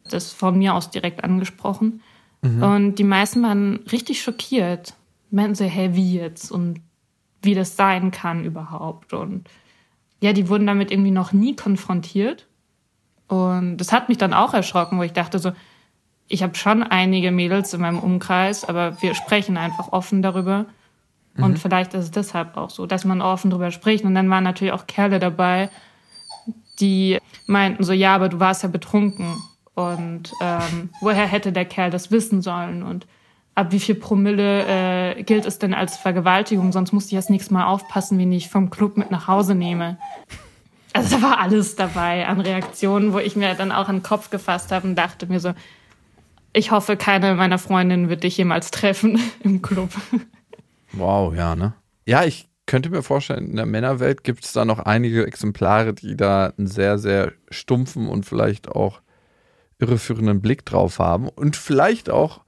[0.09, 2.01] das von mir aus direkt angesprochen.
[2.41, 2.63] Mhm.
[2.63, 4.93] Und die meisten waren richtig schockiert.
[5.31, 6.51] Meinten so, hä, wie jetzt?
[6.51, 6.81] Und
[7.41, 9.13] wie das sein kann überhaupt.
[9.13, 9.47] Und
[10.21, 12.47] ja, die wurden damit irgendwie noch nie konfrontiert.
[13.27, 15.51] Und das hat mich dann auch erschrocken, wo ich dachte so,
[16.27, 20.65] ich habe schon einige Mädels in meinem Umkreis, aber wir sprechen einfach offen darüber.
[21.37, 21.57] Und mhm.
[21.57, 24.05] vielleicht ist es deshalb auch so, dass man offen darüber spricht.
[24.05, 25.69] Und dann waren natürlich auch Kerle dabei,
[26.79, 29.35] die meinten so, ja, aber du warst ja betrunken.
[29.75, 32.81] Und ähm, woher hätte der Kerl das wissen sollen?
[32.81, 33.05] Und
[33.55, 34.65] ab wie viel Promille
[35.17, 36.71] äh, gilt es denn als Vergewaltigung?
[36.71, 39.97] Sonst musste ich das nächste Mal aufpassen, wen ich vom Club mit nach Hause nehme.
[40.93, 44.29] Also da war alles dabei an Reaktionen, wo ich mir dann auch an den Kopf
[44.29, 45.53] gefasst habe und dachte mir so,
[46.53, 49.89] ich hoffe, keine meiner Freundinnen wird dich jemals treffen im Club.
[50.93, 51.73] Wow, ja, ne?
[52.05, 56.15] Ja, ich könnte mir vorstellen, in der Männerwelt gibt es da noch einige Exemplare, die
[56.15, 59.01] da einen sehr, sehr stumpfen und vielleicht auch
[59.79, 62.41] irreführenden Blick drauf haben und vielleicht auch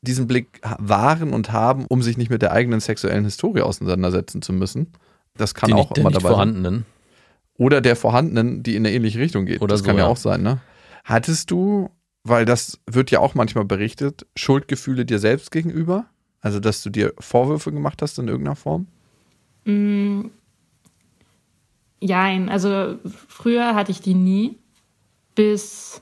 [0.00, 4.52] diesen Blick wahren und haben, um sich nicht mit der eigenen sexuellen Historie auseinandersetzen zu
[4.52, 4.92] müssen.
[5.36, 6.74] Das kann die auch nicht, immer dabei vorhandenen.
[6.74, 6.86] Sein.
[7.56, 9.60] Oder der vorhandenen, die in eine ähnliche Richtung geht.
[9.60, 10.60] Oder das so, kann ja auch sein, ne?
[11.04, 11.90] Hattest du,
[12.24, 16.06] weil das wird ja auch manchmal berichtet, Schuldgefühle dir selbst gegenüber?
[16.40, 18.88] Also, dass du dir Vorwürfe gemacht hast in irgendeiner Form?
[19.64, 20.30] Mm,
[22.02, 22.98] Jein, also
[23.28, 24.58] früher hatte ich die nie,
[25.36, 26.01] bis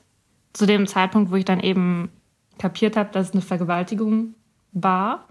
[0.53, 2.09] zu dem Zeitpunkt, wo ich dann eben
[2.57, 4.35] kapiert habe, dass es eine Vergewaltigung
[4.71, 5.27] war.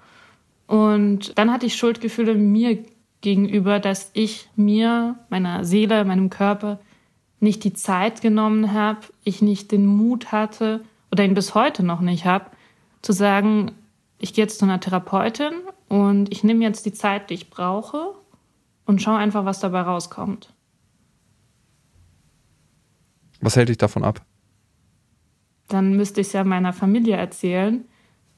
[0.66, 2.78] Und dann hatte ich Schuldgefühle mir
[3.20, 6.80] gegenüber, dass ich mir, meiner Seele, meinem Körper
[7.38, 12.00] nicht die Zeit genommen habe, ich nicht den Mut hatte oder ihn bis heute noch
[12.00, 12.46] nicht habe,
[13.02, 13.72] zu sagen,
[14.18, 15.52] ich gehe jetzt zu einer Therapeutin
[15.88, 18.14] und ich nehme jetzt die Zeit, die ich brauche
[18.84, 20.52] und schaue einfach, was dabei rauskommt.
[23.40, 24.20] Was hält dich davon ab?
[25.70, 27.84] Dann müsste ich es ja meiner Familie erzählen.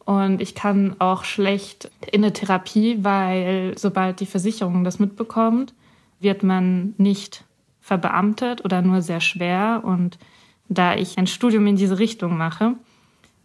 [0.04, 5.74] Und ich kann auch schlecht in eine Therapie, weil sobald die Versicherung das mitbekommt,
[6.20, 7.44] wird man nicht
[7.80, 9.82] verbeamtet oder nur sehr schwer.
[9.84, 10.18] Und
[10.68, 12.74] da ich ein Studium in diese Richtung mache,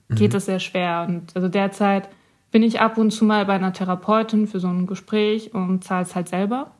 [0.09, 0.37] geht mhm.
[0.37, 1.05] es sehr schwer.
[1.07, 2.09] Und also derzeit
[2.51, 6.03] bin ich ab und zu mal bei einer Therapeutin für so ein Gespräch und zahle
[6.03, 6.71] es halt selber.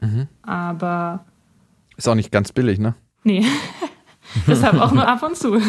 [0.00, 0.28] Mhm.
[0.42, 1.24] Aber.
[1.96, 2.94] Ist auch nicht ganz billig, ne?
[3.24, 3.44] Nee.
[4.46, 5.60] Deshalb auch nur ab und zu.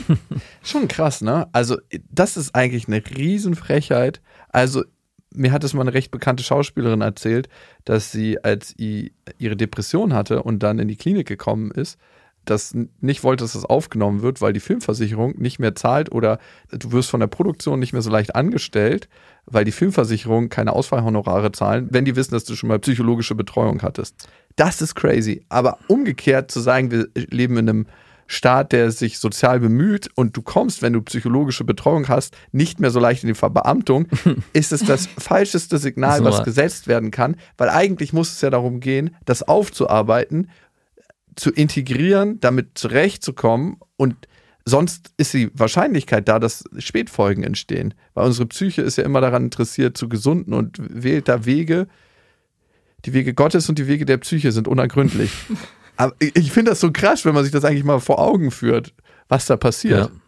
[0.62, 1.48] Schon krass, ne?
[1.52, 1.78] Also,
[2.10, 4.20] das ist eigentlich eine Riesenfrechheit.
[4.48, 4.84] Also,
[5.32, 7.48] mir hat es mal eine recht bekannte Schauspielerin erzählt,
[7.84, 11.98] dass sie, als sie ihre Depression hatte und dann in die Klinik gekommen ist,
[12.44, 16.38] das nicht wollte, dass das aufgenommen wird, weil die Filmversicherung nicht mehr zahlt oder
[16.70, 19.08] du wirst von der Produktion nicht mehr so leicht angestellt,
[19.46, 23.82] weil die Filmversicherung keine Ausfallhonorare zahlen, wenn die wissen, dass du schon mal psychologische Betreuung
[23.82, 24.28] hattest.
[24.56, 25.44] Das ist crazy.
[25.48, 27.86] Aber umgekehrt zu sagen, wir leben in einem
[28.26, 32.90] Staat, der sich sozial bemüht und du kommst, wenn du psychologische Betreuung hast, nicht mehr
[32.90, 34.06] so leicht in die Verbeamtung,
[34.52, 38.78] ist es das falscheste Signal, was gesetzt werden kann, weil eigentlich muss es ja darum
[38.78, 40.48] gehen, das aufzuarbeiten
[41.36, 44.28] zu integrieren, damit zurechtzukommen und
[44.64, 47.94] sonst ist die Wahrscheinlichkeit da, dass Spätfolgen entstehen.
[48.14, 51.88] Weil unsere Psyche ist ja immer daran interessiert, zu gesunden und wählt da Wege.
[53.04, 55.32] Die Wege Gottes und die Wege der Psyche sind unergründlich.
[55.96, 58.94] Aber ich finde das so krass, wenn man sich das eigentlich mal vor Augen führt,
[59.28, 60.10] was da passiert.
[60.10, 60.20] Ja.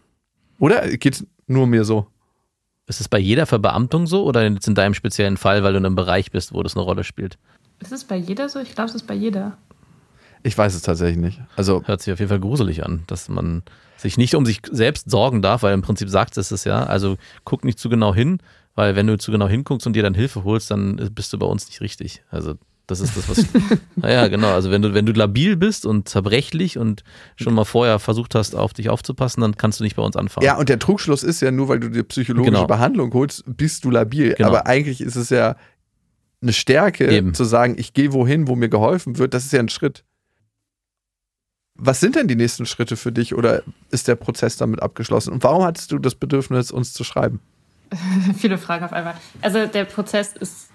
[0.59, 2.07] Oder geht es nur mir so?
[2.87, 5.87] Ist es bei jeder Verbeamtung so oder jetzt in deinem speziellen Fall, weil du in
[5.87, 7.39] einem Bereich bist, wo das eine Rolle spielt?
[7.81, 8.59] Ist es bei jeder so?
[8.59, 9.57] Ich glaube, es ist bei jeder.
[10.43, 11.41] Ich weiß es tatsächlich nicht.
[11.57, 13.63] Also hört sich auf jeden Fall gruselig an, dass man
[13.97, 16.85] sich nicht um sich selbst sorgen darf, weil im Prinzip sagt es es ja.
[16.85, 18.39] Also guck nicht zu genau hin,
[18.75, 21.47] weil wenn du zu genau hinguckst und dir dann Hilfe holst, dann bist du bei
[21.47, 22.23] uns nicht richtig.
[22.31, 22.55] Also
[22.89, 23.39] das ist das, was.
[23.39, 23.49] Ich,
[23.97, 24.49] naja, genau.
[24.49, 27.05] Also wenn du, wenn du labil bist und zerbrechlich und
[27.37, 30.45] schon mal vorher versucht hast, auf dich aufzupassen, dann kannst du nicht bei uns anfangen.
[30.45, 32.67] Ja, und der Trugschluss ist ja nur, weil du dir psychologische genau.
[32.67, 34.35] Behandlung holst, bist du labil.
[34.35, 34.49] Genau.
[34.49, 35.57] Aber eigentlich ist es ja
[36.43, 37.35] eine Stärke, Eben.
[37.35, 39.33] zu sagen, ich gehe wohin, wo mir geholfen wird.
[39.33, 40.05] Das ist ja ein Schritt.
[41.75, 45.33] Was sind denn die nächsten Schritte für dich oder ist der Prozess damit abgeschlossen?
[45.33, 47.41] Und warum hattest du das Bedürfnis, uns zu schreiben?
[48.37, 49.15] Viele Fragen auf einmal.
[49.41, 50.69] Also der Prozess ist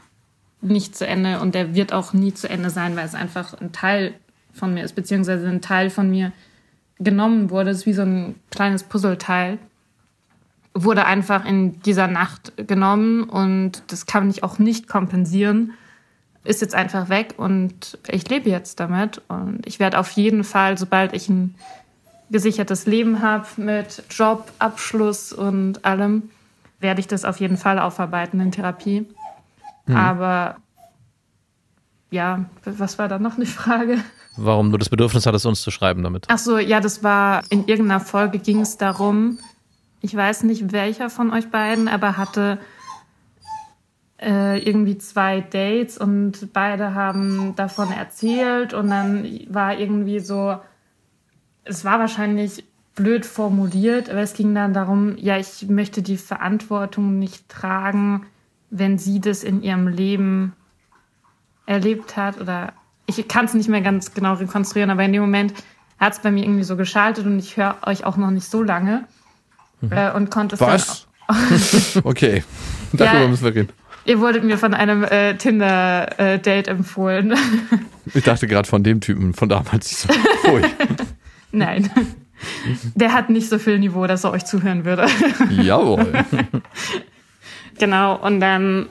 [0.61, 3.71] nicht zu Ende und der wird auch nie zu Ende sein, weil es einfach ein
[3.71, 4.15] Teil
[4.53, 6.31] von mir ist, beziehungsweise ein Teil von mir
[6.99, 9.59] genommen wurde, das ist wie so ein kleines Puzzleteil,
[10.73, 15.73] wurde einfach in dieser Nacht genommen und das kann ich auch nicht kompensieren.
[16.47, 20.77] Ist jetzt einfach weg und ich lebe jetzt damit und ich werde auf jeden Fall,
[20.77, 21.55] sobald ich ein
[22.29, 26.29] gesichertes Leben habe mit Job, Abschluss und allem,
[26.79, 29.05] werde ich das auf jeden Fall aufarbeiten in Therapie.
[29.87, 29.95] Mhm.
[29.95, 30.55] Aber
[32.11, 33.97] ja, was war da noch eine Frage?
[34.37, 36.27] Warum du das Bedürfnis hattest, uns zu schreiben damit?
[36.29, 39.39] Ach so, ja, das war in irgendeiner Folge ging es darum,
[39.99, 42.59] ich weiß nicht welcher von euch beiden, aber hatte
[44.19, 50.57] äh, irgendwie zwei Dates und beide haben davon erzählt und dann war irgendwie so,
[51.63, 52.63] es war wahrscheinlich
[52.95, 58.25] blöd formuliert, aber es ging dann darum, ja, ich möchte die Verantwortung nicht tragen,
[58.71, 60.53] wenn sie das in ihrem Leben
[61.67, 62.73] erlebt hat oder
[63.05, 65.53] ich kann es nicht mehr ganz genau rekonstruieren, aber in dem Moment
[65.99, 68.63] hat es bei mir irgendwie so geschaltet und ich höre euch auch noch nicht so
[68.63, 69.05] lange
[69.81, 69.91] mhm.
[69.91, 71.07] äh, und konnte es Was?
[72.03, 72.43] okay,
[72.93, 73.69] darüber ja, müssen wir reden.
[74.07, 77.35] Ihr wurdet mir von einem äh, Tinder-Date äh, empfohlen.
[78.13, 80.03] ich dachte gerade von dem Typen von damals.
[80.03, 80.09] So,
[81.51, 81.91] Nein.
[82.95, 85.07] Der hat nicht so viel Niveau, dass er euch zuhören würde.
[85.49, 86.07] Jawohl.
[87.77, 88.87] genau, und dann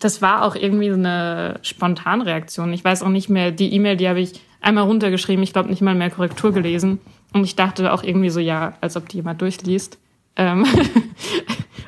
[0.00, 2.72] das war auch irgendwie so eine Spontanreaktion.
[2.72, 5.80] Ich weiß auch nicht mehr, die E-Mail, die habe ich einmal runtergeschrieben, ich glaube nicht
[5.80, 6.98] mal mehr Korrektur gelesen.
[7.32, 9.98] Und ich dachte auch irgendwie so, ja, als ob die jemand durchliest.
[10.36, 10.66] Ähm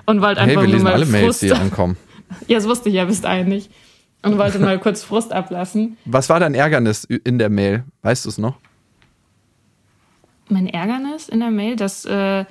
[0.07, 1.13] und wollte einfach hey, wir lesen nur mal alle Frust.
[1.13, 1.97] Mails, die ankommen.
[2.47, 3.71] ja, das wusste ich ja bis dahin nicht.
[4.23, 5.97] Und wollte mal kurz Frust ablassen.
[6.05, 7.85] Was war dein Ärgernis in der Mail?
[8.03, 8.57] Weißt du es noch?
[10.49, 12.45] Mein Ärgernis in der Mail, dass äh,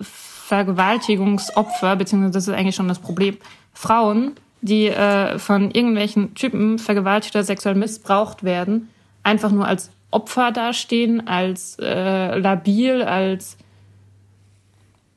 [0.00, 3.36] Vergewaltigungsopfer, beziehungsweise das ist eigentlich schon das Problem,
[3.72, 8.88] Frauen die äh, von irgendwelchen Typen vergewaltigt oder sexuell missbraucht werden,
[9.24, 13.56] einfach nur als Opfer dastehen, als äh, labil, als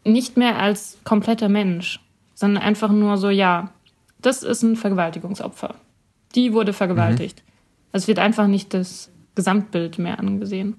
[0.04, 2.00] nicht mehr als kompletter Mensch,
[2.36, 3.72] sondern einfach nur so, ja,
[4.22, 5.76] das ist ein Vergewaltigungsopfer.
[6.36, 7.44] Die wurde vergewaltigt.
[7.44, 7.52] Mhm.
[7.92, 10.76] Also es wird einfach nicht das Gesamtbild mehr angesehen.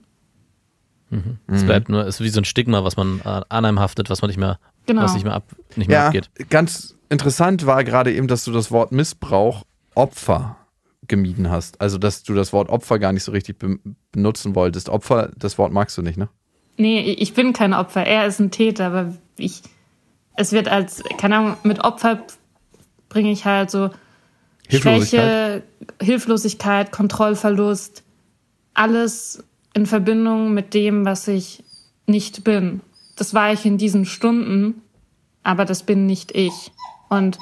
[1.10, 1.38] Mhm.
[1.46, 4.10] Es bleibt nur, es ist wie so ein Stigma, was man äh, an einem haftet,
[4.10, 5.02] was man nicht mehr, genau.
[5.02, 5.44] was nicht mehr ab,
[5.76, 6.30] nicht mehr ja, abgeht.
[6.50, 9.64] Ganz interessant war gerade eben, dass du das Wort Missbrauch
[9.94, 10.56] Opfer
[11.06, 11.80] gemieden hast.
[11.80, 13.78] Also, dass du das Wort Opfer gar nicht so richtig be
[14.12, 14.88] benutzen wolltest.
[14.88, 16.28] Opfer, das Wort magst du nicht, ne?
[16.76, 18.04] Nee, ich bin kein Opfer.
[18.04, 19.62] Er ist ein Täter, aber ich,
[20.36, 22.22] es wird als, keine Ahnung, mit Opfer
[23.08, 23.90] bringe ich halt so.
[24.68, 25.62] Schwäche,
[26.02, 28.02] Hilflosigkeit, Kontrollverlust,
[28.74, 29.44] alles
[29.74, 31.62] in Verbindung mit dem, was ich
[32.06, 32.80] nicht bin.
[33.16, 34.82] Das war ich in diesen Stunden,
[35.44, 36.72] aber das bin nicht ich.
[37.08, 37.38] Und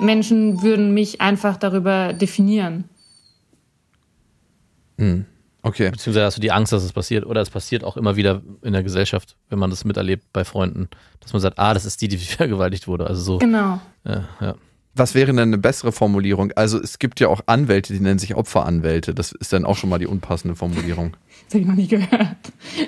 [0.00, 2.84] Menschen würden mich einfach darüber definieren.
[4.98, 5.26] Hm.
[5.62, 5.90] Okay.
[5.90, 8.72] Beziehungsweise hast du die Angst, dass es passiert, oder es passiert auch immer wieder in
[8.72, 10.88] der Gesellschaft, wenn man das miterlebt bei Freunden,
[11.20, 13.06] dass man sagt, ah, das ist die, die vergewaltigt wurde.
[13.06, 13.38] Also so.
[13.38, 13.80] Genau.
[14.04, 14.54] Ja, ja.
[14.94, 16.50] Was wäre denn eine bessere Formulierung?
[16.56, 19.14] Also es gibt ja auch Anwälte, die nennen sich Opferanwälte.
[19.14, 21.16] Das ist dann auch schon mal die unpassende Formulierung.
[21.48, 22.36] Das habe ich noch nie gehört.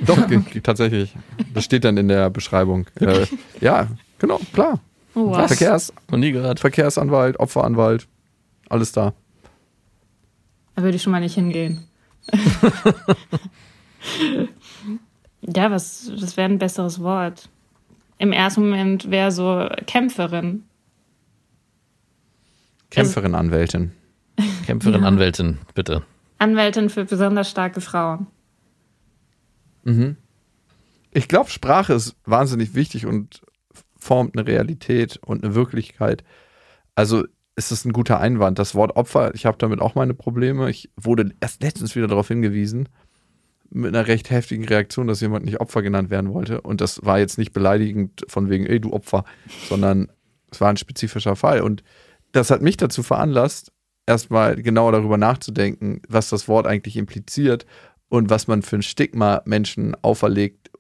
[0.05, 0.19] Doch,
[0.63, 1.15] tatsächlich.
[1.55, 2.87] Das steht dann in der Beschreibung.
[2.97, 3.25] Äh,
[3.63, 4.81] ja, genau, klar.
[5.15, 6.61] Oh, Verkehrs Noch nie gehört.
[6.61, 8.07] Verkehrsanwalt, Opferanwalt,
[8.69, 9.15] alles da.
[10.75, 11.87] Da würde ich schon mal nicht hingehen.
[15.43, 17.49] ja, was, was wäre ein besseres Wort?
[18.19, 20.65] Im ersten Moment wäre so Kämpferin.
[22.91, 23.93] Kämpferin, Anwältin.
[24.67, 25.09] Kämpferin, ja.
[25.09, 26.05] Anwältin, bitte.
[26.39, 28.27] Anwältin für besonders starke Frauen.
[29.85, 30.17] Mhm.
[31.13, 33.43] Ich glaube, Sprache ist wahnsinnig wichtig und
[33.99, 36.25] formt eine Realität und eine Wirklichkeit.
[36.95, 37.25] Also
[37.61, 38.59] ist es ein guter Einwand.
[38.59, 40.71] Das Wort Opfer, ich habe damit auch meine Probleme.
[40.71, 42.89] Ich wurde erst letztens wieder darauf hingewiesen,
[43.69, 46.63] mit einer recht heftigen Reaktion, dass jemand nicht Opfer genannt werden wollte.
[46.63, 49.25] Und das war jetzt nicht beleidigend von wegen, ey, du Opfer,
[49.69, 50.11] sondern
[50.51, 51.61] es war ein spezifischer Fall.
[51.61, 51.83] Und
[52.33, 53.73] das hat mich dazu veranlasst,
[54.07, 57.67] erstmal genauer darüber nachzudenken, was das Wort eigentlich impliziert
[58.09, 60.71] und was man für ein Stigma Menschen auferlegt,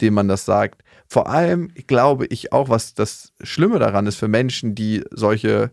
[0.00, 0.81] dem man das sagt.
[1.12, 5.70] Vor allem glaube ich auch, was das Schlimme daran ist für Menschen, die solche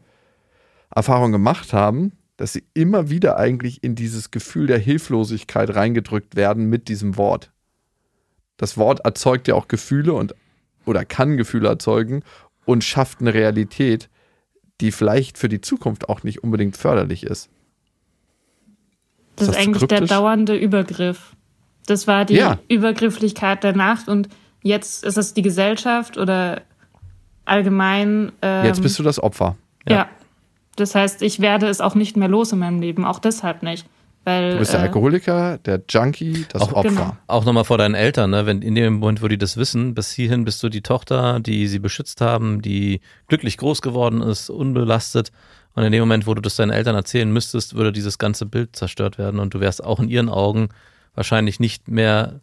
[0.93, 6.65] Erfahrungen gemacht haben, dass sie immer wieder eigentlich in dieses Gefühl der Hilflosigkeit reingedrückt werden
[6.65, 7.53] mit diesem Wort.
[8.57, 10.35] Das Wort erzeugt ja auch Gefühle und
[10.85, 12.21] oder kann Gefühle erzeugen
[12.65, 14.09] und schafft eine Realität,
[14.81, 17.49] die vielleicht für die Zukunft auch nicht unbedingt förderlich ist.
[19.37, 21.33] Das, ist, das eigentlich der dauernde Übergriff.
[21.85, 22.59] Das war die ja.
[22.67, 24.27] Übergrifflichkeit der Nacht und
[24.61, 26.61] Jetzt ist es die Gesellschaft oder
[27.45, 28.31] allgemein.
[28.41, 29.55] Ähm, Jetzt bist du das Opfer.
[29.87, 29.95] Ja.
[29.95, 30.09] ja.
[30.75, 33.85] Das heißt, ich werde es auch nicht mehr los in meinem Leben, auch deshalb nicht.
[34.25, 36.89] Weil, Du bist der äh, Alkoholiker, der Junkie, das Auch- Opfer.
[36.89, 37.17] genau.
[37.27, 38.45] Auch nochmal vor deinen Eltern, ne?
[38.45, 41.67] Wenn in dem Moment, wo die das wissen, bis hierhin bist du die Tochter, die
[41.67, 45.31] sie beschützt haben, die glücklich groß geworden ist, unbelastet.
[45.73, 48.75] Und in dem Moment, wo du das deinen Eltern erzählen müsstest, würde dieses ganze Bild
[48.75, 50.69] zerstört werden und du wärst auch in ihren Augen
[51.15, 52.39] wahrscheinlich nicht mehr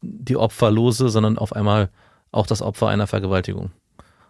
[0.00, 1.90] die Opferlose, sondern auf einmal
[2.30, 3.70] auch das Opfer einer Vergewaltigung.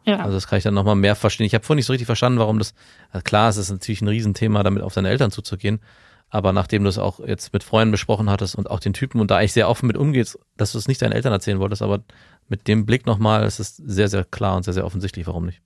[0.05, 0.19] Ja.
[0.19, 1.47] Also das kann ich dann nochmal mehr verstehen.
[1.47, 2.75] Ich habe vorhin nicht so richtig verstanden, warum das,
[3.11, 5.81] also klar, es ist natürlich ein Riesenthema, damit auf deine Eltern zuzugehen.
[6.29, 9.31] Aber nachdem du es auch jetzt mit Freunden besprochen hattest und auch den Typen und
[9.31, 12.03] da eigentlich sehr offen mit umgehst, dass du es nicht deinen Eltern erzählen wolltest, aber
[12.49, 15.61] mit dem Blick nochmal, es ist sehr, sehr klar und sehr, sehr offensichtlich, warum nicht.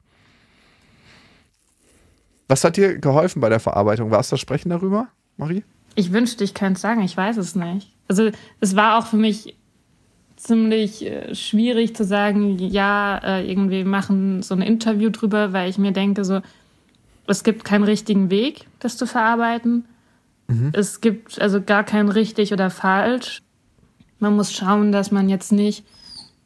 [2.48, 4.10] Was hat dir geholfen bei der Verarbeitung?
[4.10, 5.64] War es das Sprechen darüber, Marie?
[5.94, 7.95] Ich wünschte, ich könnte es sagen, ich weiß es nicht.
[8.09, 8.30] Also
[8.61, 9.57] es war auch für mich
[10.36, 15.78] ziemlich äh, schwierig zu sagen, ja, äh, irgendwie machen so ein Interview drüber, weil ich
[15.78, 16.40] mir denke, so,
[17.26, 19.84] es gibt keinen richtigen Weg, das zu verarbeiten.
[20.72, 23.42] Es gibt also gar kein richtig oder falsch.
[24.20, 25.84] Man muss schauen, dass man jetzt nicht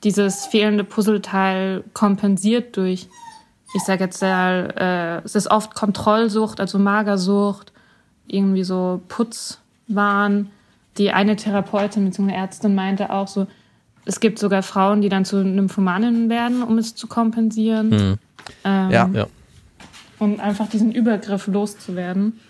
[0.05, 3.09] dieses fehlende Puzzleteil kompensiert durch,
[3.75, 7.73] ich sage jetzt mal, äh, es ist oft Kontrollsucht, also Magersucht,
[8.27, 10.51] irgendwie so Putzwahn.
[10.99, 12.33] Die eine Therapeutin bzw.
[12.33, 13.47] Ärztin meinte auch so,
[14.05, 17.91] es gibt sogar Frauen, die dann zu Nymphomaninnen werden, um es zu kompensieren.
[17.93, 18.19] Hm.
[18.65, 19.11] Ähm, Ja.
[19.13, 19.27] Ja.
[20.19, 22.41] Und einfach diesen Übergriff loszuwerden.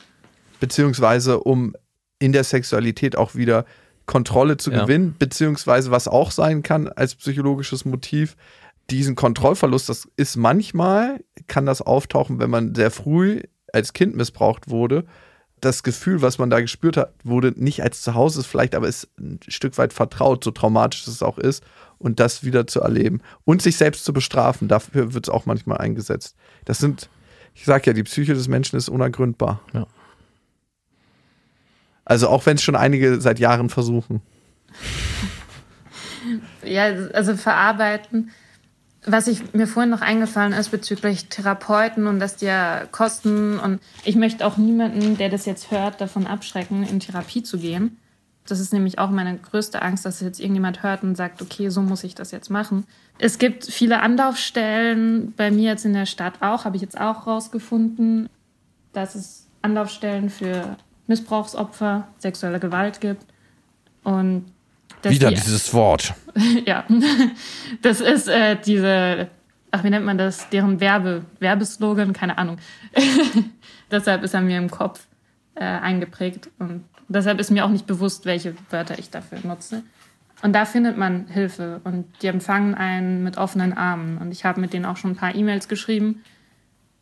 [0.58, 1.74] Beziehungsweise um
[2.18, 3.64] in der Sexualität auch wieder
[4.06, 4.82] Kontrolle zu Ja.
[4.82, 8.36] gewinnen, beziehungsweise was auch sein kann als psychologisches Motiv,
[8.90, 13.40] diesen Kontrollverlust, das ist manchmal, kann das auftauchen, wenn man sehr früh
[13.72, 15.04] als Kind missbraucht wurde.
[15.60, 19.08] Das Gefühl, was man da gespürt hat, wurde nicht als zu Hause vielleicht, aber ist
[19.18, 21.62] ein Stück weit vertraut, so traumatisch es auch ist,
[21.98, 24.68] und das wieder zu erleben und sich selbst zu bestrafen.
[24.68, 26.34] Dafür wird es auch manchmal eingesetzt.
[26.64, 27.10] Das sind,
[27.54, 29.60] ich sag ja, die Psyche des Menschen ist unergründbar.
[29.74, 29.86] Ja.
[32.06, 34.22] Also auch wenn es schon einige seit Jahren versuchen.
[36.64, 38.30] Ja, also verarbeiten.
[39.06, 43.80] Was ich mir vorhin noch eingefallen ist bezüglich Therapeuten und dass die ja kosten und
[44.04, 47.96] ich möchte auch niemanden, der das jetzt hört, davon abschrecken, in Therapie zu gehen.
[48.46, 51.82] Das ist nämlich auch meine größte Angst, dass jetzt irgendjemand hört und sagt, okay, so
[51.82, 52.84] muss ich das jetzt machen.
[53.18, 57.26] Es gibt viele Anlaufstellen, bei mir jetzt in der Stadt auch, habe ich jetzt auch
[57.26, 58.28] rausgefunden,
[58.92, 60.76] dass es Anlaufstellen für
[61.06, 63.24] Missbrauchsopfer, sexuelle Gewalt gibt.
[64.04, 64.46] Und
[65.02, 66.14] Wieder die- dieses Wort.
[66.66, 66.84] ja,
[67.82, 69.28] das ist äh, diese,
[69.70, 72.58] ach, wie nennt man das, deren Werbe, Werbeslogan, keine Ahnung.
[73.90, 75.06] deshalb ist er mir im Kopf
[75.54, 79.82] äh, eingeprägt und deshalb ist mir auch nicht bewusst, welche Wörter ich dafür nutze.
[80.42, 84.16] Und da findet man Hilfe und die empfangen einen mit offenen Armen.
[84.18, 86.22] Und ich habe mit denen auch schon ein paar E-Mails geschrieben.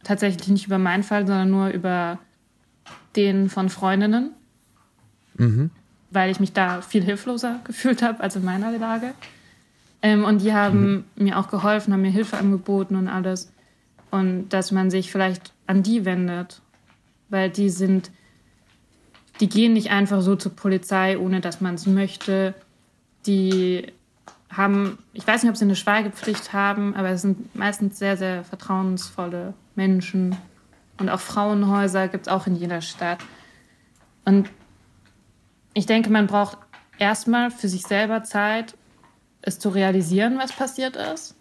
[0.02, 2.18] Tatsächlich nicht über meinen Fall, sondern nur über
[3.14, 4.32] den von Freundinnen
[6.10, 9.14] weil ich mich da viel hilfloser gefühlt habe als in meiner Lage.
[10.02, 13.52] Ähm, und die haben mir auch geholfen, haben mir Hilfe angeboten und alles.
[14.10, 16.62] Und dass man sich vielleicht an die wendet,
[17.28, 18.10] weil die sind,
[19.40, 22.54] die gehen nicht einfach so zur Polizei, ohne dass man es möchte.
[23.26, 23.92] Die
[24.50, 28.44] haben, ich weiß nicht, ob sie eine Schweigepflicht haben, aber es sind meistens sehr, sehr
[28.44, 30.36] vertrauensvolle Menschen.
[30.98, 33.18] Und auch Frauenhäuser gibt es auch in jeder Stadt.
[34.24, 34.48] Und
[35.74, 36.58] ich denke, man braucht
[36.98, 38.74] erstmal für sich selber Zeit,
[39.42, 41.36] es zu realisieren, was passiert ist.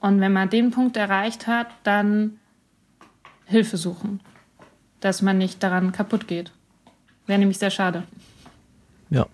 [0.00, 2.38] Und wenn man den Punkt erreicht hat, dann
[3.44, 4.20] Hilfe suchen,
[5.00, 6.52] dass man nicht daran kaputt geht.
[7.26, 8.04] Wäre nämlich sehr schade.
[9.10, 9.26] Ja.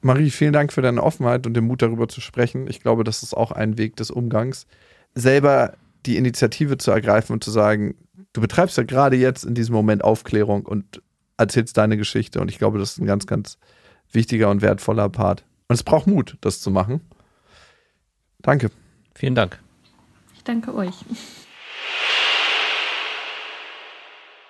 [0.00, 2.66] Marie, vielen Dank für deine Offenheit und den Mut darüber zu sprechen.
[2.68, 4.66] Ich glaube, das ist auch ein Weg des Umgangs.
[5.14, 5.74] Selber
[6.06, 7.96] die Initiative zu ergreifen und zu sagen,
[8.32, 11.02] du betreibst ja gerade jetzt in diesem Moment Aufklärung und
[11.38, 12.40] erzählst deine Geschichte.
[12.40, 13.58] Und ich glaube, das ist ein ganz, ganz
[14.12, 15.44] wichtiger und wertvoller Part.
[15.68, 17.00] Und es braucht Mut, das zu machen.
[18.40, 18.70] Danke.
[19.14, 19.58] Vielen Dank.
[20.36, 20.94] Ich danke euch.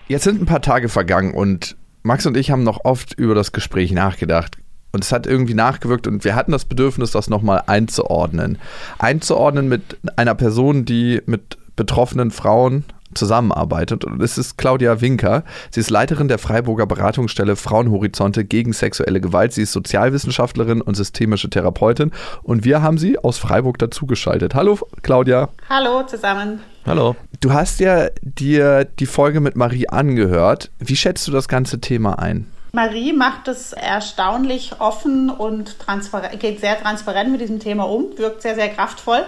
[0.09, 3.53] Jetzt sind ein paar Tage vergangen und Max und ich haben noch oft über das
[3.53, 4.57] Gespräch nachgedacht.
[4.93, 8.59] Und es hat irgendwie nachgewirkt und wir hatten das Bedürfnis, das nochmal einzuordnen.
[8.99, 12.85] Einzuordnen mit einer Person, die mit betroffenen Frauen
[13.15, 14.05] zusammenarbeitet.
[14.05, 15.45] Und es ist Claudia Winker.
[15.71, 19.53] Sie ist Leiterin der Freiburger Beratungsstelle Frauenhorizonte gegen sexuelle Gewalt.
[19.53, 22.13] Sie ist Sozialwissenschaftlerin und systemische Therapeutin.
[22.43, 24.55] Und wir haben sie aus Freiburg dazugeschaltet.
[24.55, 25.49] Hallo, Claudia.
[25.69, 26.61] Hallo zusammen.
[26.87, 27.17] Hallo.
[27.41, 30.71] Du hast ja dir die Folge mit Marie angehört.
[30.79, 32.47] Wie schätzt du das ganze Thema ein?
[32.73, 35.77] Marie macht es erstaunlich offen und
[36.39, 39.25] geht sehr transparent mit diesem Thema um, wirkt sehr, sehr kraftvoll.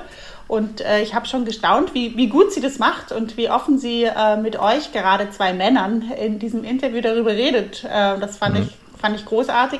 [0.50, 3.78] Und äh, ich habe schon gestaunt, wie, wie gut sie das macht und wie offen
[3.78, 7.84] sie äh, mit euch, gerade zwei Männern, in diesem Interview darüber redet.
[7.84, 8.62] Äh, das fand, mhm.
[8.62, 9.78] ich, fand ich großartig.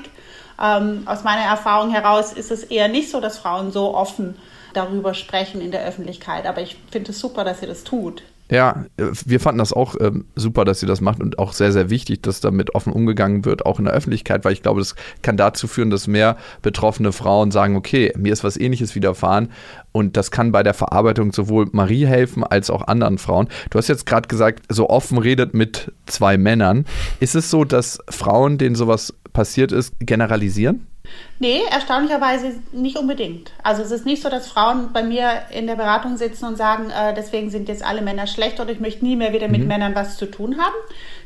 [0.62, 4.36] Ähm, aus meiner Erfahrung heraus ist es eher nicht so, dass Frauen so offen
[4.72, 6.46] darüber sprechen in der Öffentlichkeit.
[6.46, 8.22] Aber ich finde es super, dass sie das tut.
[8.50, 11.88] Ja, wir fanden das auch ähm, super, dass sie das macht und auch sehr, sehr
[11.88, 15.36] wichtig, dass damit offen umgegangen wird, auch in der Öffentlichkeit, weil ich glaube, das kann
[15.36, 19.50] dazu führen, dass mehr betroffene Frauen sagen, okay, mir ist was ähnliches widerfahren
[19.92, 23.48] und das kann bei der Verarbeitung sowohl Marie helfen als auch anderen Frauen.
[23.70, 26.86] Du hast jetzt gerade gesagt, so offen redet mit zwei Männern.
[27.20, 30.86] Ist es so, dass Frauen, denen sowas passiert ist, generalisieren?
[31.38, 33.52] Nee, erstaunlicherweise nicht unbedingt.
[33.62, 36.90] Also es ist nicht so, dass Frauen bei mir in der Beratung sitzen und sagen,
[36.90, 39.68] äh, deswegen sind jetzt alle Männer schlecht oder ich möchte nie mehr wieder mit mhm.
[39.68, 40.74] Männern was zu tun haben.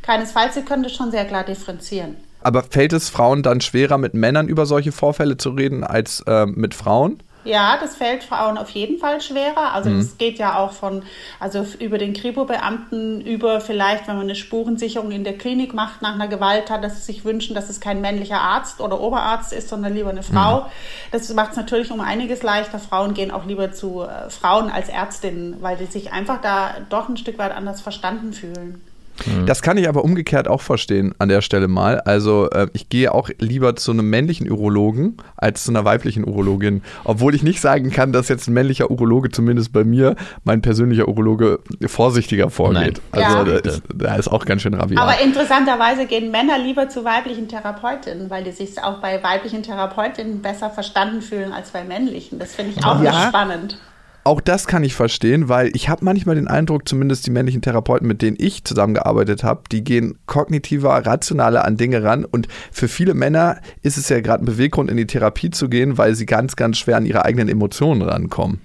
[0.03, 2.17] Keinesfalls, sie können das schon sehr klar differenzieren.
[2.43, 6.47] Aber fällt es Frauen dann schwerer, mit Männern über solche Vorfälle zu reden, als äh,
[6.47, 7.19] mit Frauen?
[7.45, 9.73] Ja, das fällt Frauen auf jeden Fall schwerer.
[9.73, 10.19] Also es mhm.
[10.19, 11.03] geht ja auch von,
[11.39, 16.15] also über den Kripo-Beamten über vielleicht, wenn man eine Spurensicherung in der Klinik macht nach
[16.15, 19.95] einer Gewalttat, dass sie sich wünschen, dass es kein männlicher Arzt oder Oberarzt ist, sondern
[19.95, 20.61] lieber eine Frau.
[20.61, 20.67] Mhm.
[21.13, 22.79] Das macht es natürlich um einiges leichter.
[22.79, 27.09] Frauen gehen auch lieber zu äh, Frauen als Ärztinnen, weil sie sich einfach da doch
[27.09, 28.81] ein Stück weit anders verstanden fühlen.
[29.27, 29.47] Mhm.
[29.47, 32.01] Das kann ich aber umgekehrt auch verstehen an der Stelle mal.
[32.01, 36.83] Also äh, ich gehe auch lieber zu einem männlichen Urologen als zu einer weiblichen Urologin.
[37.05, 41.09] Obwohl ich nicht sagen kann, dass jetzt ein männlicher Urologe, zumindest bei mir, mein persönlicher
[41.09, 43.01] Urologe, vorsichtiger vorgeht.
[43.13, 43.25] Nein.
[43.25, 43.45] Also ja.
[43.45, 45.01] da, ist, da, ist, auch ganz schön rabiat.
[45.01, 50.43] Aber interessanterweise gehen Männer lieber zu weiblichen Therapeutinnen, weil die sich auch bei weiblichen Therapeutinnen
[50.43, 52.39] besser verstanden fühlen als bei männlichen.
[52.39, 53.29] Das finde ich auch ja.
[53.29, 53.79] spannend.
[54.27, 58.09] Auch das kann ich verstehen, weil ich habe manchmal den Eindruck, zumindest die männlichen Therapeuten,
[58.09, 62.25] mit denen ich zusammengearbeitet habe, die gehen kognitiver, rationaler an Dinge ran.
[62.25, 65.99] Und für viele Männer ist es ja gerade ein Beweggrund, in die Therapie zu gehen,
[65.99, 68.61] weil sie ganz, ganz schwer an ihre eigenen Emotionen rankommen.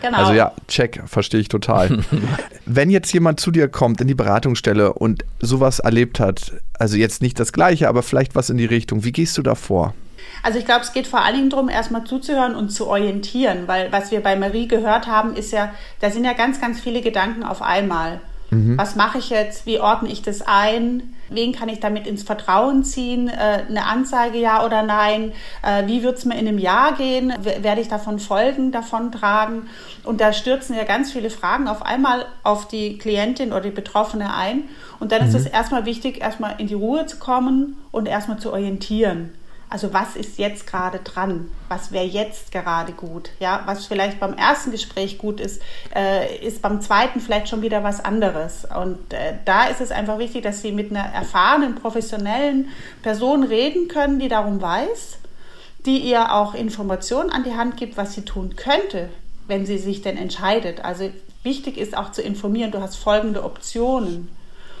[0.00, 0.16] Genau.
[0.16, 1.98] Also ja, check, verstehe ich total.
[2.66, 7.20] Wenn jetzt jemand zu dir kommt in die Beratungsstelle und sowas erlebt hat, also jetzt
[7.20, 9.94] nicht das Gleiche, aber vielleicht was in die Richtung, wie gehst du da vor?
[10.42, 13.92] Also ich glaube, es geht vor allen Dingen darum, erstmal zuzuhören und zu orientieren, weil
[13.92, 17.44] was wir bei Marie gehört haben, ist ja, da sind ja ganz, ganz viele Gedanken
[17.44, 18.20] auf einmal.
[18.52, 18.76] Mhm.
[18.76, 19.64] Was mache ich jetzt?
[19.64, 21.14] Wie ordne ich das ein?
[21.30, 23.28] Wen kann ich damit ins Vertrauen ziehen?
[23.28, 25.32] Äh, eine Anzeige ja oder nein?
[25.62, 27.32] Äh, wie wird es mir in einem Jahr gehen?
[27.40, 29.70] Werde ich davon Folgen davon tragen?
[30.04, 34.34] Und da stürzen ja ganz viele Fragen auf einmal auf die Klientin oder die Betroffene
[34.34, 34.64] ein.
[35.00, 35.28] Und dann mhm.
[35.28, 39.30] ist es erstmal wichtig, erstmal in die Ruhe zu kommen und erstmal zu orientieren.
[39.72, 41.50] Also was ist jetzt gerade dran?
[41.68, 43.30] Was wäre jetzt gerade gut?
[43.40, 45.62] Ja, was vielleicht beim ersten Gespräch gut ist,
[45.96, 48.66] äh, ist beim zweiten vielleicht schon wieder was anderes.
[48.66, 52.68] Und äh, da ist es einfach wichtig, dass Sie mit einer erfahrenen, professionellen
[53.00, 55.16] Person reden können, die darum weiß,
[55.86, 59.08] die ihr auch Informationen an die Hand gibt, was sie tun könnte,
[59.46, 60.84] wenn sie sich denn entscheidet.
[60.84, 61.10] Also
[61.44, 64.28] wichtig ist auch zu informieren, du hast folgende Optionen.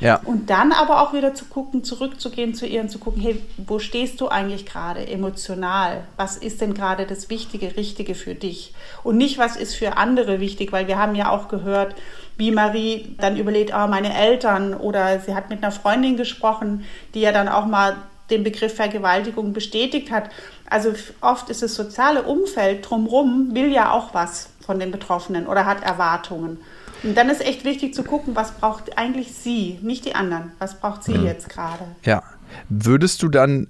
[0.02, 0.20] Ja.
[0.24, 3.78] Und dann aber auch wieder zu gucken, zurückzugehen zu ihr und zu gucken, hey, wo
[3.78, 6.02] stehst du eigentlich gerade emotional?
[6.16, 8.74] Was ist denn gerade das Wichtige, Richtige für dich?
[9.04, 11.94] Und nicht, was ist für andere wichtig, weil wir haben ja auch gehört,
[12.36, 16.84] wie Marie dann überlegt, oh, meine Eltern oder sie hat mit einer Freundin gesprochen,
[17.14, 17.96] die ja dann auch mal
[18.30, 20.30] den Begriff Vergewaltigung bestätigt hat.
[20.68, 25.64] Also oft ist das soziale Umfeld drumherum, will ja auch was von den Betroffenen oder
[25.64, 26.58] hat Erwartungen.
[27.02, 30.52] Und dann ist echt wichtig zu gucken, was braucht eigentlich sie, nicht die anderen.
[30.58, 31.26] Was braucht sie mhm.
[31.26, 31.84] jetzt gerade?
[32.04, 32.22] Ja.
[32.68, 33.68] Würdest du dann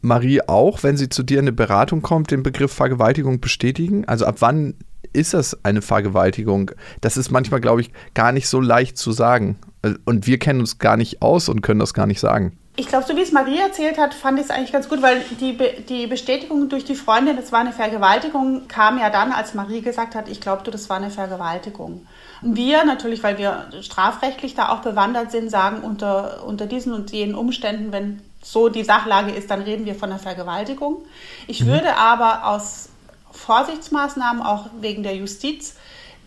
[0.00, 4.06] Marie auch, wenn sie zu dir in eine Beratung kommt, den Begriff Vergewaltigung bestätigen?
[4.06, 4.74] Also ab wann
[5.12, 6.72] ist das eine Vergewaltigung?
[7.00, 9.58] Das ist manchmal, glaube ich, gar nicht so leicht zu sagen.
[10.04, 12.58] Und wir kennen uns gar nicht aus und können das gar nicht sagen.
[12.76, 15.20] Ich glaube, so wie es Marie erzählt hat, fand ich es eigentlich ganz gut, weil
[15.38, 19.54] die, Be die Bestätigung durch die Freundin, das war eine Vergewaltigung, kam ja dann, als
[19.54, 22.04] Marie gesagt hat, ich glaube, das war eine Vergewaltigung.
[22.44, 27.34] Wir natürlich, weil wir strafrechtlich da auch bewandert sind, sagen, unter, unter diesen und jenen
[27.34, 30.98] Umständen, wenn so die Sachlage ist, dann reden wir von einer Vergewaltigung.
[31.46, 31.68] Ich mhm.
[31.68, 32.90] würde aber aus
[33.32, 35.76] Vorsichtsmaßnahmen, auch wegen der Justiz,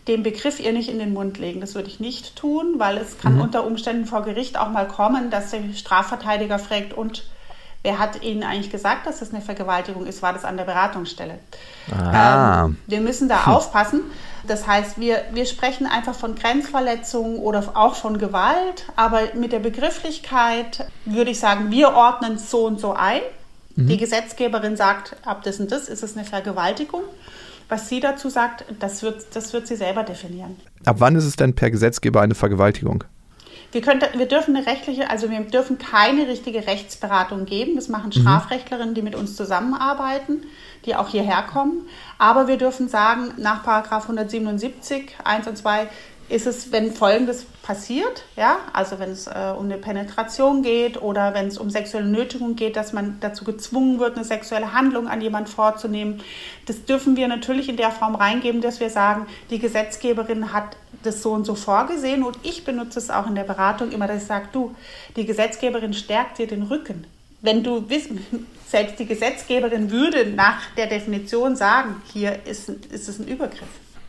[0.08, 1.60] den Begriff ihr nicht in den Mund legen.
[1.60, 3.42] Das würde ich nicht tun, weil es kann mhm.
[3.42, 7.24] unter Umständen vor Gericht auch mal kommen, dass der Strafverteidiger fragt, und
[7.88, 10.20] wer hat Ihnen eigentlich gesagt, dass das eine Vergewaltigung ist?
[10.20, 11.38] War das an der Beratungsstelle?
[11.90, 12.66] Ah.
[12.66, 13.54] Ähm, wir müssen da hm.
[13.54, 14.00] aufpassen.
[14.46, 19.58] Das heißt, wir, wir sprechen einfach von Grenzverletzungen oder auch von Gewalt, aber mit der
[19.58, 23.20] Begrifflichkeit würde ich sagen, wir ordnen es so und so ein.
[23.74, 23.88] Mhm.
[23.88, 27.02] Die Gesetzgeberin sagt, ab das und das ist es eine Vergewaltigung.
[27.70, 30.56] Was sie dazu sagt, das wird, das wird sie selber definieren.
[30.84, 33.04] Ab wann ist es denn per Gesetzgeber eine Vergewaltigung?
[33.72, 37.76] Wir, können, wir dürfen eine rechtliche, also wir dürfen keine richtige Rechtsberatung geben.
[37.76, 38.20] Das machen mhm.
[38.20, 40.44] Strafrechtlerinnen, die mit uns zusammenarbeiten,
[40.86, 41.86] die auch hierher kommen.
[42.18, 45.88] Aber wir dürfen sagen, nach Paragraph 177, 1 und 2
[46.28, 51.32] ist es, wenn Folgendes passiert, ja, also wenn es äh, um eine Penetration geht oder
[51.32, 55.20] wenn es um sexuelle Nötigung geht, dass man dazu gezwungen wird, eine sexuelle Handlung an
[55.20, 56.22] jemand vorzunehmen,
[56.66, 61.22] das dürfen wir natürlich in der Form reingeben, dass wir sagen, die Gesetzgeberin hat das
[61.22, 64.28] so und so vorgesehen und ich benutze es auch in der Beratung immer, dass ich
[64.28, 64.74] sage, du,
[65.16, 67.06] die Gesetzgeberin stärkt dir den Rücken.
[67.40, 73.18] Wenn du wissen, selbst die Gesetzgeberin würde nach der Definition sagen, hier ist, ist es
[73.18, 73.68] ein Übergriff.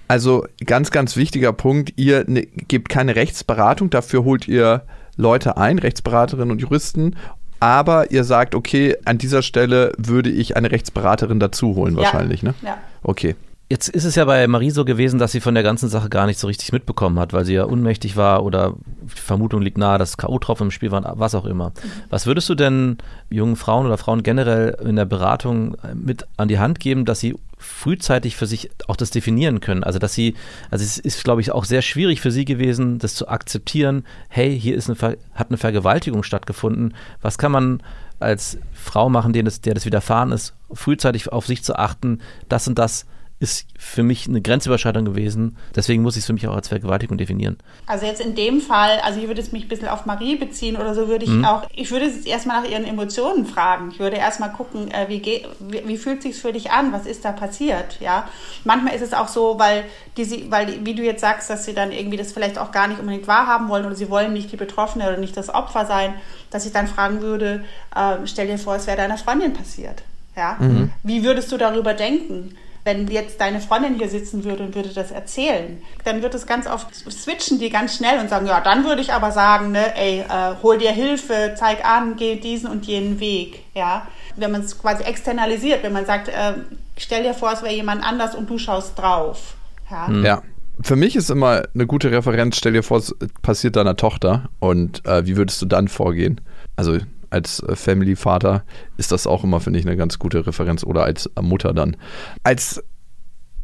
[0.10, 4.82] Also ganz, ganz wichtiger Punkt, ihr ne, gebt keine Rechtsberatung, dafür holt ihr
[5.18, 7.16] Leute ein, Rechtsberaterinnen und Juristen,
[7.60, 12.50] aber ihr sagt, okay, an dieser Stelle würde ich eine Rechtsberaterin dazu holen wahrscheinlich, ja.
[12.50, 12.56] ne?
[12.64, 12.78] Ja.
[13.04, 13.36] Okay.
[13.70, 16.26] Jetzt ist es ja bei Marie so gewesen, dass sie von der ganzen Sache gar
[16.26, 20.00] nicht so richtig mitbekommen hat, weil sie ja unmächtig war oder die Vermutung liegt nahe,
[20.00, 21.72] dass K.O.-Tropfen im Spiel waren, was auch immer.
[22.10, 22.98] Was würdest du denn
[23.30, 27.36] jungen Frauen oder Frauen generell in der Beratung mit an die Hand geben, dass sie
[27.60, 29.84] frühzeitig für sich auch das definieren können?
[29.84, 30.34] Also, dass sie,
[30.72, 34.60] also es ist, glaube ich, auch sehr schwierig für sie gewesen, das zu akzeptieren, hey,
[34.60, 36.96] hier ist eine, hat eine Vergewaltigung stattgefunden.
[37.22, 37.84] Was kann man
[38.20, 42.68] als Frau machen, der das, der das widerfahren ist, frühzeitig auf sich zu achten, das
[42.68, 43.06] und das
[43.40, 45.56] ist für mich eine Grenzüberschreitung gewesen.
[45.74, 47.58] Deswegen muss ich es für mich auch als Vergewaltigung definieren.
[47.86, 50.76] Also jetzt in dem Fall, also ich würde es mich ein bisschen auf Marie beziehen
[50.76, 51.46] oder so würde ich mhm.
[51.46, 53.92] auch, ich würde jetzt erstmal nach ihren Emotionen fragen.
[53.92, 56.92] Ich würde erstmal gucken, äh, wie, geht, wie, wie, fühlt sich für dich an?
[56.92, 57.98] Was ist da passiert?
[58.02, 58.28] Ja,
[58.66, 59.86] manchmal ist es auch so, weil
[60.18, 63.00] die, weil wie du jetzt sagst, dass sie dann irgendwie das vielleicht auch gar nicht
[63.00, 66.14] unbedingt wahrhaben wollen oder sie wollen nicht die Betroffene oder nicht das Opfer sein,
[66.50, 67.64] dass ich dann fragen würde,
[67.96, 70.04] äh, stell dir vor, es wäre deiner Freundin passiert.
[70.36, 70.92] Ja, mhm.
[71.04, 72.56] wie würdest du darüber denken?
[72.90, 76.66] Wenn jetzt deine Freundin hier sitzen würde und würde das erzählen, dann wird es ganz
[76.66, 80.22] oft switchen die ganz schnell und sagen, ja, dann würde ich aber sagen, ne, ey,
[80.22, 84.08] äh, hol dir Hilfe, zeig an, geh diesen und jenen Weg, ja.
[84.36, 86.54] Wenn man es quasi externalisiert, wenn man sagt, äh,
[86.98, 89.54] stell dir vor, es wäre jemand anders und du schaust drauf,
[89.92, 90.08] ja.
[90.08, 90.26] Hm.
[90.26, 90.42] ja.
[90.82, 95.06] Für mich ist immer eine gute Referenz, stell dir vor, es passiert deiner Tochter und
[95.06, 96.40] äh, wie würdest du dann vorgehen?
[96.78, 96.98] Also
[97.30, 98.64] als äh, Family-Vater
[98.98, 101.98] ist das auch immer, finde ich, eine ganz gute Referenz oder als Mutter dann.
[102.44, 102.84] Als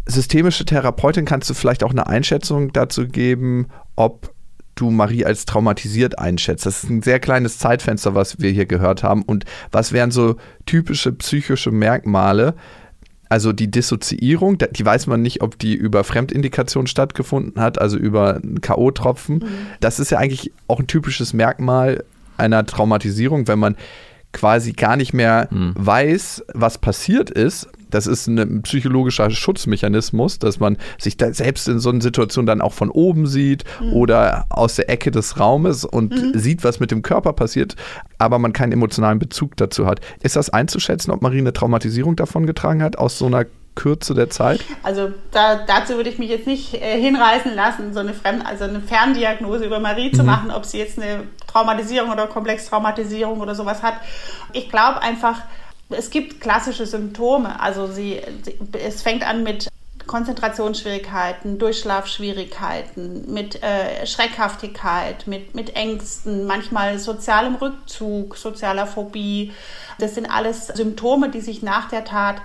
[0.06, 4.34] systemische Therapeutin kannst du vielleicht auch eine Einschätzung dazu geben, ob
[4.76, 6.66] du Marie als traumatisiert einschätzt.
[6.66, 9.24] Das ist ein sehr kleines Zeitfenster, was wir hier gehört haben.
[9.24, 10.36] Und was wären so
[10.66, 12.56] typische psychische Merkmale?
[13.30, 18.36] Also die Dissoziierung, die weiß man nicht, ob die über Fremdindikation stattgefunden hat, also über
[18.36, 19.44] einen K.O.-Tropfen.
[19.44, 19.48] Mhm.
[19.80, 22.04] Das ist ja eigentlich auch ein typisches Merkmal
[22.38, 23.76] einer Traumatisierung, wenn man
[24.36, 25.74] quasi gar nicht mehr hm.
[25.78, 27.70] weiß, was passiert ist.
[27.90, 32.60] Das ist ein psychologischer Schutzmechanismus, dass man sich da selbst in so einer Situation dann
[32.60, 33.94] auch von oben sieht mhm.
[33.94, 36.38] oder aus der Ecke des Raumes und mhm.
[36.38, 37.78] sieht, was mit dem Körper passiert,
[38.18, 40.02] aber man keinen emotionalen Bezug dazu hat.
[40.22, 43.46] Ist das einzuschätzen, ob Marie eine Traumatisierung davon getragen hat aus so einer
[43.76, 44.62] Kürze der Zeit?
[44.84, 48.64] Also da, dazu würde ich mich jetzt nicht äh, hinreißen lassen, so eine, Fremd also
[48.64, 50.16] eine Ferndiagnose über Marie mhm.
[50.16, 53.96] zu machen, ob sie jetzt eine Traumatisierung oder Komplextraumatisierung oder sowas hat.
[54.54, 55.42] Ich glaube einfach,
[55.90, 57.60] es gibt klassische Symptome.
[57.60, 59.70] Also sie, sie, es fängt an mit
[60.08, 69.52] Konzentrationsschwierigkeiten, Durchschlafschwierigkeiten, mit äh, Schreckhaftigkeit, mit, mit Ängsten, manchmal sozialem Rückzug, sozialer Phobie.
[70.00, 72.38] Das sind alles Symptome, die sich nach der Tat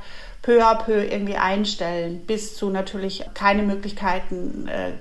[0.42, 4.92] peu à peu irgendwie einstellen, bis zu natürlich keine Möglichkeiten, äh,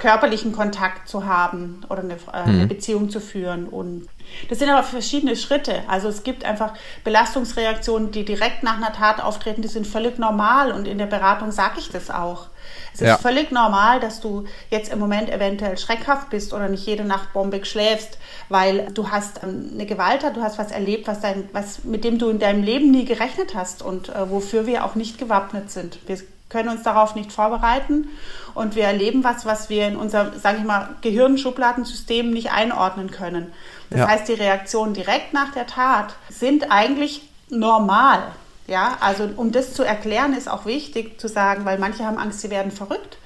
[0.00, 2.58] körperlichen Kontakt zu haben oder eine, äh, mhm.
[2.58, 3.68] eine Beziehung zu führen.
[3.68, 4.08] Und
[4.48, 5.82] das sind aber verschiedene Schritte.
[5.86, 6.72] Also es gibt einfach
[7.04, 11.52] Belastungsreaktionen, die direkt nach einer Tat auftreten, die sind völlig normal und in der Beratung
[11.52, 12.46] sage ich das auch.
[12.94, 13.18] Es ist ja.
[13.18, 17.66] völlig normal, dass du jetzt im Moment eventuell schreckhaft bist oder nicht jede Nacht bombig
[17.66, 18.18] schläfst,
[18.48, 22.18] weil du hast ähm, eine Gewalttat, du hast was erlebt, was dein, was, mit dem
[22.18, 25.98] du in deinem Leben nie gerechnet hast und äh, wofür wir auch nicht gewappnet sind.
[26.06, 26.18] Wir
[26.48, 28.08] können uns darauf nicht vorbereiten
[28.54, 33.52] und wir erleben was, was wir in unser, sage ich mal, Gehirnschubladensystem nicht einordnen können.
[33.90, 34.08] Das ja.
[34.08, 38.22] heißt, die Reaktionen direkt nach der Tat sind eigentlich normal.
[38.66, 42.40] Ja, also um das zu erklären, ist auch wichtig zu sagen, weil manche haben Angst,
[42.40, 43.18] sie werden verrückt.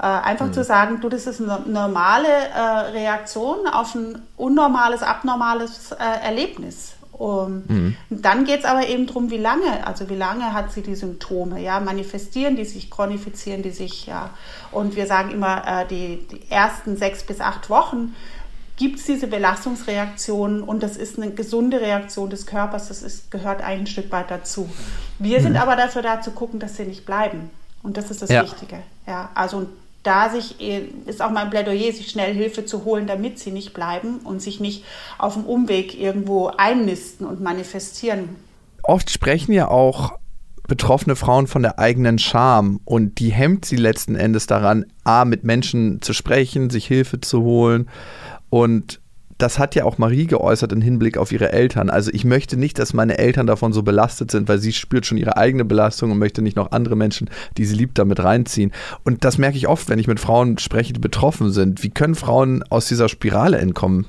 [0.00, 0.52] Äh, einfach mhm.
[0.52, 2.60] zu sagen, du, das ist eine normale äh,
[2.92, 6.94] Reaktion auf ein unnormales, abnormales äh, Erlebnis.
[7.12, 7.96] Um, mhm.
[8.08, 11.60] Dann geht es aber eben darum, wie lange, also wie lange hat sie die Symptome,
[11.60, 14.30] ja, manifestieren die sich, chronifizieren die sich, ja.
[14.72, 18.16] Und wir sagen immer, äh, die, die ersten sechs bis acht Wochen
[18.80, 23.62] gibt es diese Belastungsreaktionen und das ist eine gesunde Reaktion des Körpers, das ist, gehört
[23.62, 24.70] ein Stück weit dazu.
[25.18, 25.42] Wir mhm.
[25.42, 27.50] sind aber dafür da zu gucken, dass sie nicht bleiben.
[27.82, 28.42] Und das ist das ja.
[28.42, 28.76] Wichtige.
[29.06, 29.66] Ja, also
[30.02, 33.74] da sich, äh, ist auch mein Plädoyer, sich schnell Hilfe zu holen, damit sie nicht
[33.74, 34.82] bleiben und sich nicht
[35.18, 38.30] auf dem Umweg irgendwo einnisten und manifestieren.
[38.82, 40.14] Oft sprechen ja auch
[40.68, 45.44] betroffene Frauen von der eigenen Scham und die hemmt sie letzten Endes daran, A, mit
[45.44, 47.90] Menschen zu sprechen, sich Hilfe zu holen
[48.50, 49.00] und
[49.40, 51.88] das hat ja auch Marie geäußert im Hinblick auf ihre Eltern.
[51.88, 55.16] Also ich möchte nicht, dass meine Eltern davon so belastet sind, weil sie spürt schon
[55.16, 58.72] ihre eigene Belastung und möchte nicht noch andere Menschen, die sie liebt, damit reinziehen.
[59.02, 61.82] Und das merke ich oft, wenn ich mit Frauen spreche, die betroffen sind.
[61.82, 64.06] Wie können Frauen aus dieser Spirale entkommen?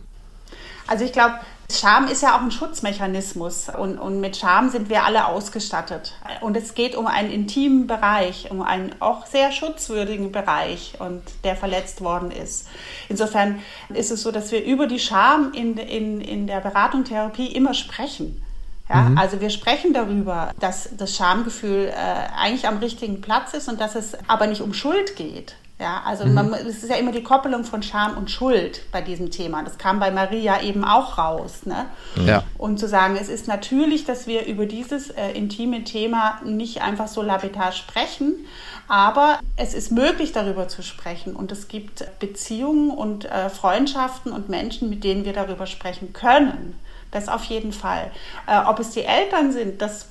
[0.88, 1.36] Also ich glaube,
[1.80, 6.14] Scham ist ja auch ein Schutzmechanismus und, und mit Scham sind wir alle ausgestattet.
[6.42, 11.56] Und es geht um einen intimen Bereich, um einen auch sehr schutzwürdigen Bereich und der
[11.56, 12.68] verletzt worden ist.
[13.10, 13.60] Insofern
[13.90, 17.74] ist es so, dass wir über die Scham in, in, in der Beratung Therapie immer
[17.74, 18.42] sprechen.
[18.90, 19.18] Ja, mhm.
[19.18, 21.94] Also wir sprechen darüber, dass das Schamgefühl äh,
[22.38, 25.56] eigentlich am richtigen Platz ist und dass es aber nicht um Schuld geht.
[25.82, 26.34] Ja, also mhm.
[26.36, 29.64] man, es ist ja immer die Koppelung von Scham und Schuld bei diesem Thema.
[29.64, 31.66] Das kam bei Maria eben auch raus.
[31.66, 31.88] Ne?
[32.24, 32.44] Ja.
[32.60, 37.08] Und zu sagen, es ist natürlich, dass wir über dieses äh, intime Thema nicht einfach
[37.08, 38.46] so lapidar sprechen,
[38.88, 41.36] aber es ist möglich, darüber zu sprechen.
[41.36, 46.80] Und es gibt Beziehungen und äh, Freundschaften und Menschen, mit denen wir darüber sprechen können.
[47.10, 48.12] Das auf jeden Fall.
[48.46, 50.11] Äh, ob es die Eltern sind, das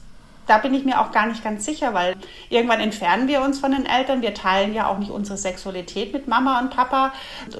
[0.51, 2.16] da bin ich mir auch gar nicht ganz sicher, weil
[2.48, 4.20] irgendwann entfernen wir uns von den Eltern.
[4.20, 7.12] Wir teilen ja auch nicht unsere Sexualität mit Mama und Papa,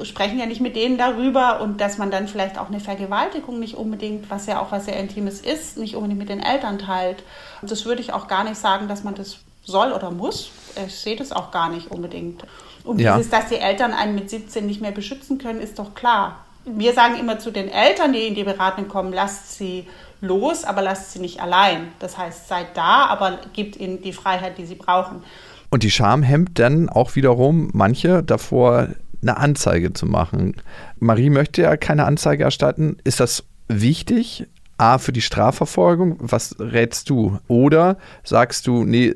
[0.03, 3.76] sprechen ja nicht mit denen darüber und dass man dann vielleicht auch eine Vergewaltigung nicht
[3.76, 7.22] unbedingt, was ja auch was sehr Intimes ist, nicht unbedingt mit den Eltern teilt.
[7.62, 10.51] Das würde ich auch gar nicht sagen, dass man das soll oder muss.
[10.84, 12.43] Ich sehe das auch gar nicht unbedingt.
[12.82, 13.16] Und ja.
[13.16, 16.45] dieses, dass die Eltern einen mit 17 nicht mehr beschützen können, ist doch klar.
[16.64, 19.86] Wir sagen immer zu den Eltern, die in die Beratung kommen, lasst sie
[20.21, 21.89] los, aber lasst sie nicht allein.
[21.99, 25.23] Das heißt, seid da, aber gebt ihnen die Freiheit, die sie brauchen.
[25.71, 28.89] Und die Scham hemmt dann auch wiederum manche davor,
[29.23, 30.57] eine Anzeige zu machen.
[30.99, 32.97] Marie möchte ja keine Anzeige erstatten.
[33.05, 34.47] Ist das wichtig?
[34.79, 36.16] A, für die Strafverfolgung?
[36.21, 37.39] Was rätst du?
[37.49, 39.14] Oder sagst du, nee,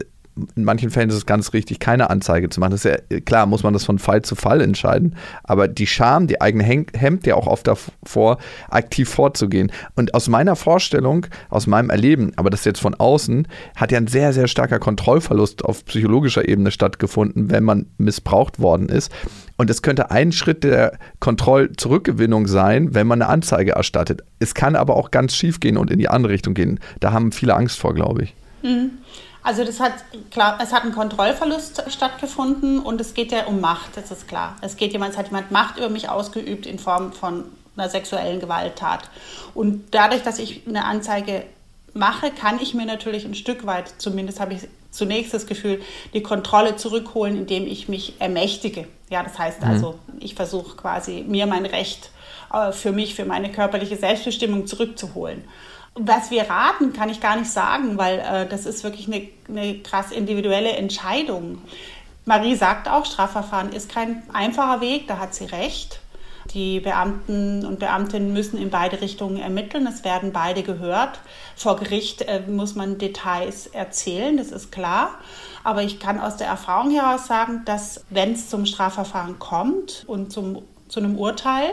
[0.57, 2.73] in manchen Fällen ist es ganz richtig, keine Anzeige zu machen.
[2.73, 5.17] Das ist ja klar, muss man das von Fall zu Fall entscheiden.
[5.45, 9.71] Aber die Scham, die eigene hemmt ja auch oft davor, aktiv vorzugehen.
[9.95, 14.09] Und aus meiner Vorstellung, aus meinem Erleben, aber das jetzt von außen, hat ja ein
[14.09, 19.13] sehr, sehr starker Kontrollverlust auf psychologischer Ebene stattgefunden, wenn man missbraucht worden ist.
[19.57, 24.23] Und es könnte ein Schritt der Kontrollzurückgewinnung sein, wenn man eine Anzeige erstattet.
[24.41, 26.81] Es kann aber auch ganz schief gehen und in die andere Richtung gehen.
[26.99, 28.35] Da haben viele Angst vor, glaube ich.
[28.65, 28.91] Mhm.
[29.45, 29.93] Also das hat
[30.31, 34.57] klar, es hat ein Kontrollverlust stattgefunden und es geht ja um Macht, das ist klar.
[34.63, 37.45] Es geht jemand, es hat jemand Macht über mich ausgeübt in Form von
[37.77, 39.11] einer sexuellen Gewalttat.
[39.55, 41.45] Und dadurch, dass ich eine Anzeige
[41.93, 45.83] mache, kann ich mir natürlich ein Stück weit, zumindest habe ich zunächst das Gefühl,
[46.15, 48.87] die Kontrolle zurückholen, indem ich mich ermächtige.
[49.11, 49.69] Ja, das heißt mhm.
[49.69, 52.11] also, ich versuche quasi mir mein Recht
[52.53, 55.45] äh, für mich, für meine körperliche Selbstbestimmung zurückzuholen.
[55.95, 59.79] Was wir raten, kann ich gar nicht sagen, weil äh, das ist wirklich eine, eine
[59.79, 61.59] krass individuelle Entscheidung.
[62.25, 66.01] Marie sagt auch, Strafverfahren ist kein einfacher Weg, da hat sie recht.
[66.53, 69.87] Die Beamten und Beamtinnen müssen in beide Richtungen ermitteln.
[69.87, 71.21] Es werden beide gehört.
[71.57, 75.19] Vor Gericht äh, muss man Details erzählen, das ist klar.
[75.63, 80.33] Aber ich kann aus der Erfahrung heraus sagen, dass wenn es zum Strafverfahren kommt und
[80.33, 81.73] zum, zu einem Urteil,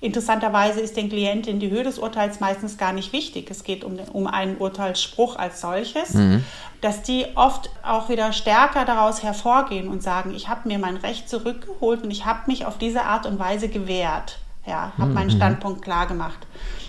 [0.00, 3.50] Interessanterweise ist den Klienten die Höhe des Urteils meistens gar nicht wichtig.
[3.50, 6.44] Es geht um, um einen Urteilsspruch als solches, mhm.
[6.80, 11.28] dass die oft auch wieder stärker daraus hervorgehen und sagen, ich habe mir mein Recht
[11.28, 14.38] zurückgeholt und ich habe mich auf diese Art und Weise gewehrt.
[14.66, 15.14] Ja, habe mhm.
[15.14, 16.38] meinen Standpunkt klar gemacht.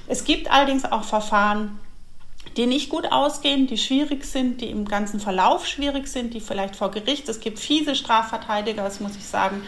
[0.08, 1.80] Es gibt allerdings auch Verfahren,
[2.58, 6.76] die nicht gut ausgehen, die schwierig sind, die im ganzen Verlauf schwierig sind, die vielleicht
[6.76, 9.62] vor Gericht, es gibt fiese Strafverteidiger, das muss ich sagen,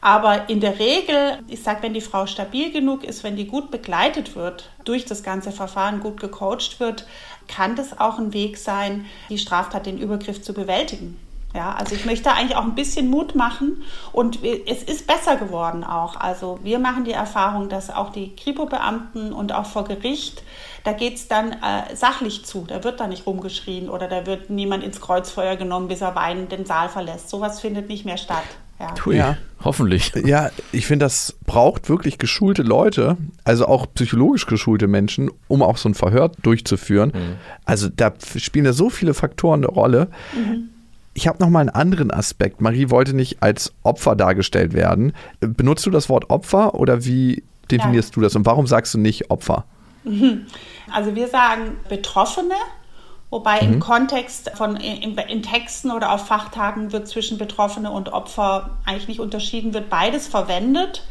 [0.00, 3.72] aber in der Regel, ich sage, wenn die Frau stabil genug ist, wenn die gut
[3.72, 7.06] begleitet wird, durch das ganze Verfahren gut gecoacht wird,
[7.48, 11.18] kann das auch ein Weg sein, die Straftat, den Übergriff zu bewältigen.
[11.56, 13.82] Ja, also ich möchte eigentlich auch ein bisschen Mut machen
[14.12, 16.16] und es ist besser geworden auch.
[16.16, 20.42] Also wir machen die Erfahrung, dass auch die Kripo-Beamten und auch vor Gericht,
[20.84, 22.66] da geht es dann äh, sachlich zu.
[22.68, 26.52] Da wird da nicht rumgeschrien oder da wird niemand ins Kreuzfeuer genommen, bis er weinend
[26.52, 27.30] den Saal verlässt.
[27.30, 28.44] Sowas findet nicht mehr statt.
[28.78, 28.92] Ja.
[28.92, 29.38] Tui, ja.
[29.64, 30.12] hoffentlich.
[30.26, 35.78] Ja, ich finde, das braucht wirklich geschulte Leute, also auch psychologisch geschulte Menschen, um auch
[35.78, 37.12] so ein Verhör durchzuführen.
[37.14, 37.36] Mhm.
[37.64, 40.08] Also da spielen ja so viele Faktoren eine Rolle.
[40.34, 40.68] Mhm.
[41.16, 42.60] Ich habe noch mal einen anderen Aspekt.
[42.60, 45.14] Marie wollte nicht als Opfer dargestellt werden.
[45.40, 48.14] Benutzt du das Wort Opfer oder wie definierst ja.
[48.16, 49.64] du das und warum sagst du nicht Opfer?
[50.92, 52.54] Also wir sagen Betroffene
[53.30, 53.74] Wobei mhm.
[53.74, 59.08] im Kontext von in, in, Texten oder auf Fachtagen wird zwischen Betroffene und Opfer eigentlich
[59.08, 61.02] nicht unterschieden, wird beides verwendet.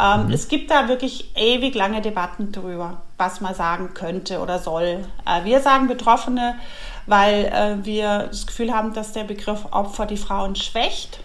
[0.00, 0.32] Ähm, mhm.
[0.32, 5.04] Es gibt da wirklich ewig lange Debatten drüber, was man sagen könnte oder soll.
[5.24, 6.56] Äh, wir sagen Betroffene,
[7.06, 11.20] weil äh, wir das Gefühl haben, dass der Begriff Opfer die Frauen schwächt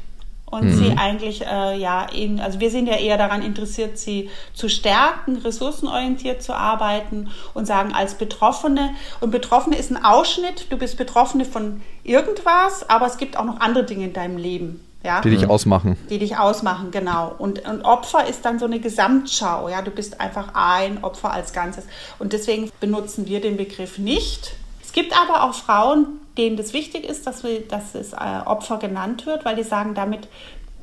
[0.50, 0.76] und mhm.
[0.76, 5.38] sie eigentlich, äh, ja, eben, also wir sind ja eher daran interessiert, sie zu stärken,
[5.38, 11.44] ressourcenorientiert zu arbeiten und sagen als Betroffene, und Betroffene ist ein Ausschnitt, du bist Betroffene
[11.44, 14.80] von irgendwas, aber es gibt auch noch andere Dinge in deinem Leben.
[15.04, 15.22] Ja?
[15.22, 15.98] Die dich ausmachen.
[16.10, 17.34] Die dich ausmachen, genau.
[17.38, 21.54] Und, und Opfer ist dann so eine Gesamtschau, ja, du bist einfach ein Opfer als
[21.54, 21.86] Ganzes.
[22.20, 24.57] Und deswegen benutzen wir den Begriff nicht.
[24.98, 26.08] Es gibt aber auch Frauen,
[26.40, 29.94] denen das wichtig ist, dass, wir, dass es äh, Opfer genannt wird, weil die sagen,
[29.94, 30.28] damit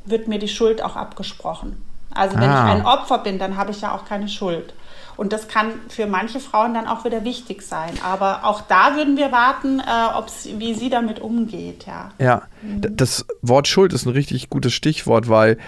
[0.04, 1.84] wird mir die Schuld auch abgesprochen.
[2.14, 2.64] Also wenn ah.
[2.64, 4.72] ich ein Opfer bin, dann habe ich ja auch keine Schuld.
[5.16, 7.90] Und das kann für manche Frauen dann auch wieder wichtig sein.
[8.04, 11.84] Aber auch da würden wir warten, äh, wie sie damit umgeht.
[11.86, 12.96] Ja, ja mhm.
[12.96, 15.58] das Wort Schuld ist ein richtig gutes Stichwort, weil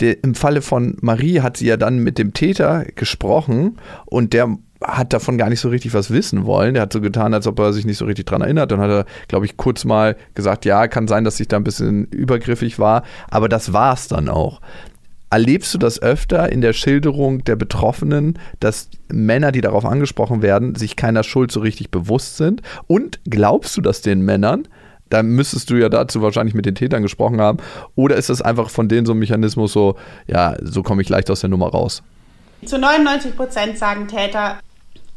[0.00, 4.56] der, im Falle von Marie hat sie ja dann mit dem Täter gesprochen und der
[4.84, 6.74] hat davon gar nicht so richtig was wissen wollen.
[6.74, 8.70] Der hat so getan, als ob er sich nicht so richtig dran erinnert.
[8.70, 11.64] Dann hat er, glaube ich, kurz mal gesagt, ja, kann sein, dass ich da ein
[11.64, 14.60] bisschen übergriffig war, aber das war es dann auch.
[15.30, 20.74] Erlebst du das öfter in der Schilderung der Betroffenen, dass Männer, die darauf angesprochen werden,
[20.74, 22.60] sich keiner Schuld so richtig bewusst sind?
[22.86, 24.68] Und glaubst du das den Männern?
[25.08, 27.58] Da müsstest du ja dazu wahrscheinlich mit den Tätern gesprochen haben.
[27.94, 31.30] Oder ist das einfach von denen so ein Mechanismus so, ja, so komme ich leicht
[31.30, 32.02] aus der Nummer raus?
[32.64, 34.58] Zu 99 Prozent sagen Täter,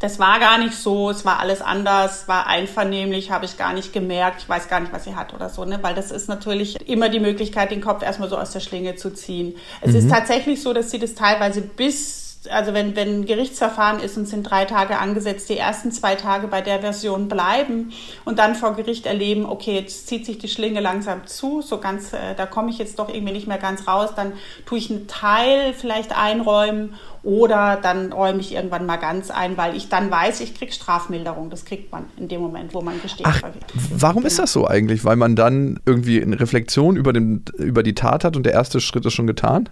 [0.06, 3.92] das war gar nicht so, es war alles anders, war einvernehmlich, habe ich gar nicht
[3.92, 5.80] gemerkt, ich weiß gar nicht, was sie hat oder so, ne?
[5.82, 9.12] weil das ist natürlich immer die Möglichkeit, den Kopf erstmal so aus der Schlinge zu
[9.12, 9.56] ziehen.
[9.82, 9.98] Es mhm.
[9.98, 14.28] ist tatsächlich so, dass sie das teilweise bis also wenn, wenn ein Gerichtsverfahren ist und
[14.28, 17.92] sind drei Tage angesetzt, die ersten zwei Tage bei der Version bleiben
[18.24, 22.14] und dann vor Gericht erleben, okay, jetzt zieht sich die Schlinge langsam zu, so ganz,
[22.14, 24.34] äh, da komme ich jetzt doch irgendwie nicht mehr ganz raus, dann
[24.68, 26.94] tue ich einen Teil vielleicht einräumen
[27.26, 31.50] oder dann räume ich irgendwann mal ganz ein, weil ich dann weiß, ich kriege Strafmilderung.
[31.50, 33.26] Das kriegt man in dem Moment, wo man gesteht.
[33.28, 33.42] Ach,
[33.90, 34.28] warum genau.
[34.28, 35.04] ist das so eigentlich?
[35.04, 38.80] Weil man dann irgendwie eine Reflexion über, den, über die Tat hat und der erste
[38.80, 39.70] Schritt ist schon getan?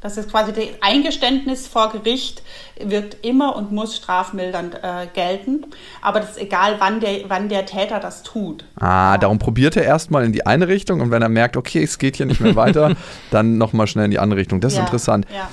[0.00, 2.42] Das ist quasi das Eingeständnis vor Gericht
[2.78, 5.66] wird immer und muss strafmildernd äh, gelten.
[6.00, 8.64] Aber das ist egal, wann der, wann der Täter das tut.
[8.76, 11.98] Ah, darum probiert er erstmal in die eine Richtung und wenn er merkt, okay, es
[11.98, 12.94] geht hier nicht mehr weiter,
[13.30, 14.60] dann nochmal schnell in die andere Richtung.
[14.60, 15.26] Das ist ja, interessant.
[15.34, 15.48] Ja.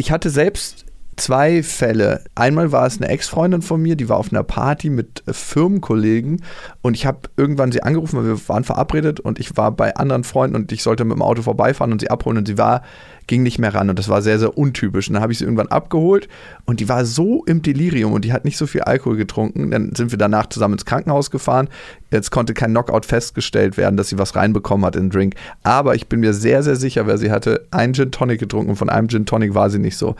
[0.00, 0.86] Ich hatte selbst
[1.20, 2.24] zwei Fälle.
[2.34, 6.42] Einmal war es eine Ex-Freundin von mir, die war auf einer Party mit äh, Firmenkollegen
[6.82, 10.24] und ich habe irgendwann sie angerufen, weil wir waren verabredet und ich war bei anderen
[10.24, 12.82] Freunden und ich sollte mit dem Auto vorbeifahren und sie abholen und sie war
[13.30, 15.08] ging nicht mehr ran und das war sehr sehr untypisch.
[15.08, 16.28] Und dann habe ich sie irgendwann abgeholt
[16.64, 19.70] und die war so im Delirium und die hat nicht so viel Alkohol getrunken.
[19.70, 21.68] Dann sind wir danach zusammen ins Krankenhaus gefahren.
[22.10, 25.34] Jetzt konnte kein Knockout festgestellt werden, dass sie was reinbekommen hat in den Drink.
[25.62, 28.76] Aber ich bin mir sehr sehr sicher, wer sie hatte, einen Gin Tonic getrunken und
[28.76, 30.16] von einem Gin Tonic war sie nicht so.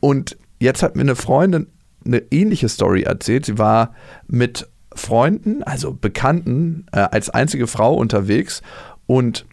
[0.00, 1.68] Und jetzt hat mir eine Freundin
[2.04, 3.46] eine ähnliche Story erzählt.
[3.46, 3.94] Sie war
[4.26, 8.62] mit Freunden, also Bekannten, äh, als einzige Frau unterwegs
[9.06, 9.46] und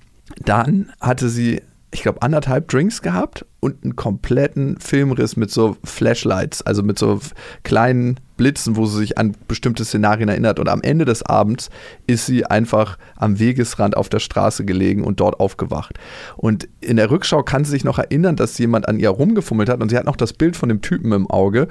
[0.43, 6.61] dann hatte sie, ich glaube, anderthalb Drinks gehabt und einen kompletten Filmriss mit so Flashlights,
[6.61, 7.19] also mit so
[7.63, 10.59] kleinen Blitzen, wo sie sich an bestimmte Szenarien erinnert.
[10.59, 11.69] Und am Ende des Abends
[12.07, 15.97] ist sie einfach am Wegesrand auf der Straße gelegen und dort aufgewacht.
[16.35, 19.81] Und in der Rückschau kann sie sich noch erinnern, dass jemand an ihr rumgefummelt hat.
[19.81, 21.67] Und sie hat noch das Bild von dem Typen im Auge,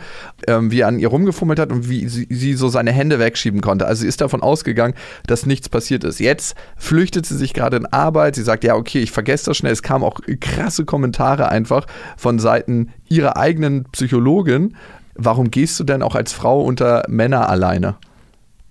[0.47, 3.61] ähm, wie er an ihr rumgefummelt hat und wie sie, sie, so seine Hände wegschieben
[3.61, 3.87] konnte.
[3.87, 4.95] Also sie ist davon ausgegangen,
[5.27, 6.21] dass nichts passiert ist.
[6.21, 8.37] Jetzt flüchtet sie sich gerade in Arbeit.
[8.37, 9.73] Sie sagt, ja, okay, ich vergesse das schnell.
[9.73, 11.87] Es kamen auch krasse Kommentare einfach
[12.17, 14.75] von Seiten ihrer eigenen Psychologin
[15.15, 17.97] warum gehst du denn auch als Frau unter Männer alleine?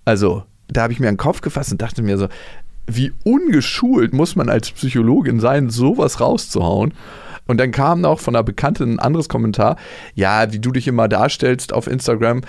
[0.04, 2.28] Also, da habe ich mir einen Kopf gefasst und dachte mir so,
[2.86, 6.92] wie ungeschult muss man als Psychologin sein, sowas rauszuhauen?
[7.46, 9.76] Und dann kam noch von einer Bekannten ein anderes Kommentar,
[10.14, 12.42] ja, wie du dich immer darstellst auf Instagram.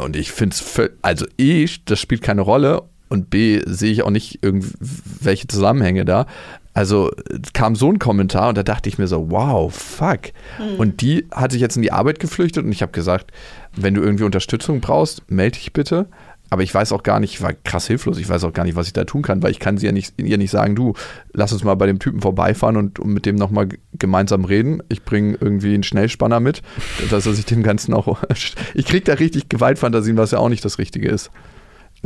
[0.00, 2.82] Und ich finde es, also ich, das spielt keine Rolle.
[3.08, 6.26] Und B, sehe ich auch nicht irgendwelche Zusammenhänge da.
[6.74, 7.12] Also
[7.52, 10.32] kam so ein Kommentar und da dachte ich mir so, wow, fuck.
[10.58, 10.76] Mhm.
[10.76, 13.30] Und die hat sich jetzt in die Arbeit geflüchtet und ich habe gesagt,
[13.76, 16.06] wenn du irgendwie Unterstützung brauchst, melde dich bitte.
[16.50, 18.76] Aber ich weiß auch gar nicht, ich war krass hilflos, ich weiß auch gar nicht,
[18.76, 20.92] was ich da tun kann, weil ich kann sie ja nicht, ihr nicht sagen, du,
[21.32, 24.82] lass uns mal bei dem Typen vorbeifahren und, und mit dem nochmal gemeinsam reden.
[24.88, 26.62] Ich bringe irgendwie einen Schnellspanner mit,
[27.10, 28.22] dass er sich dem Ganzen auch.
[28.74, 31.30] ich kriege da richtig Gewaltfantasien, was ja auch nicht das Richtige ist.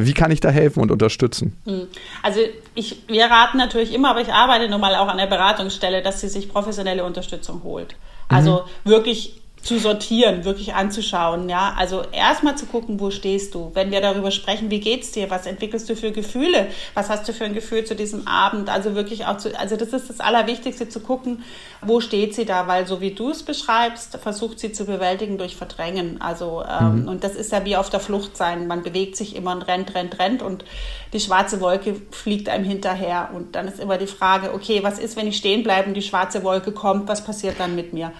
[0.00, 1.56] Wie kann ich da helfen und unterstützen?
[1.64, 1.88] Hm.
[2.22, 2.38] Also
[2.76, 6.20] ich, wir raten natürlich immer, aber ich arbeite nun mal auch an der Beratungsstelle, dass
[6.20, 7.96] sie sich professionelle Unterstützung holt.
[8.28, 8.90] Also mhm.
[8.90, 11.50] wirklich zu sortieren, wirklich anzuschauen.
[11.50, 13.70] Ja, also erstmal zu gucken, wo stehst du.
[13.74, 17.34] Wenn wir darüber sprechen, wie geht's dir, was entwickelst du für Gefühle, was hast du
[17.34, 18.70] für ein Gefühl zu diesem Abend.
[18.70, 21.44] Also wirklich auch zu, also das ist das Allerwichtigste zu gucken,
[21.82, 25.54] wo steht sie da, weil so wie du es beschreibst, versucht sie zu bewältigen durch
[25.54, 26.18] Verdrängen.
[26.18, 27.08] Also ähm, mhm.
[27.08, 28.68] und das ist ja wie auf der Flucht sein.
[28.68, 30.64] Man bewegt sich immer und rennt, rennt, rennt und
[31.12, 33.28] die schwarze Wolke fliegt einem hinterher.
[33.34, 36.02] Und dann ist immer die Frage, okay, was ist, wenn ich stehen bleibe und die
[36.02, 38.12] schwarze Wolke kommt, was passiert dann mit mir?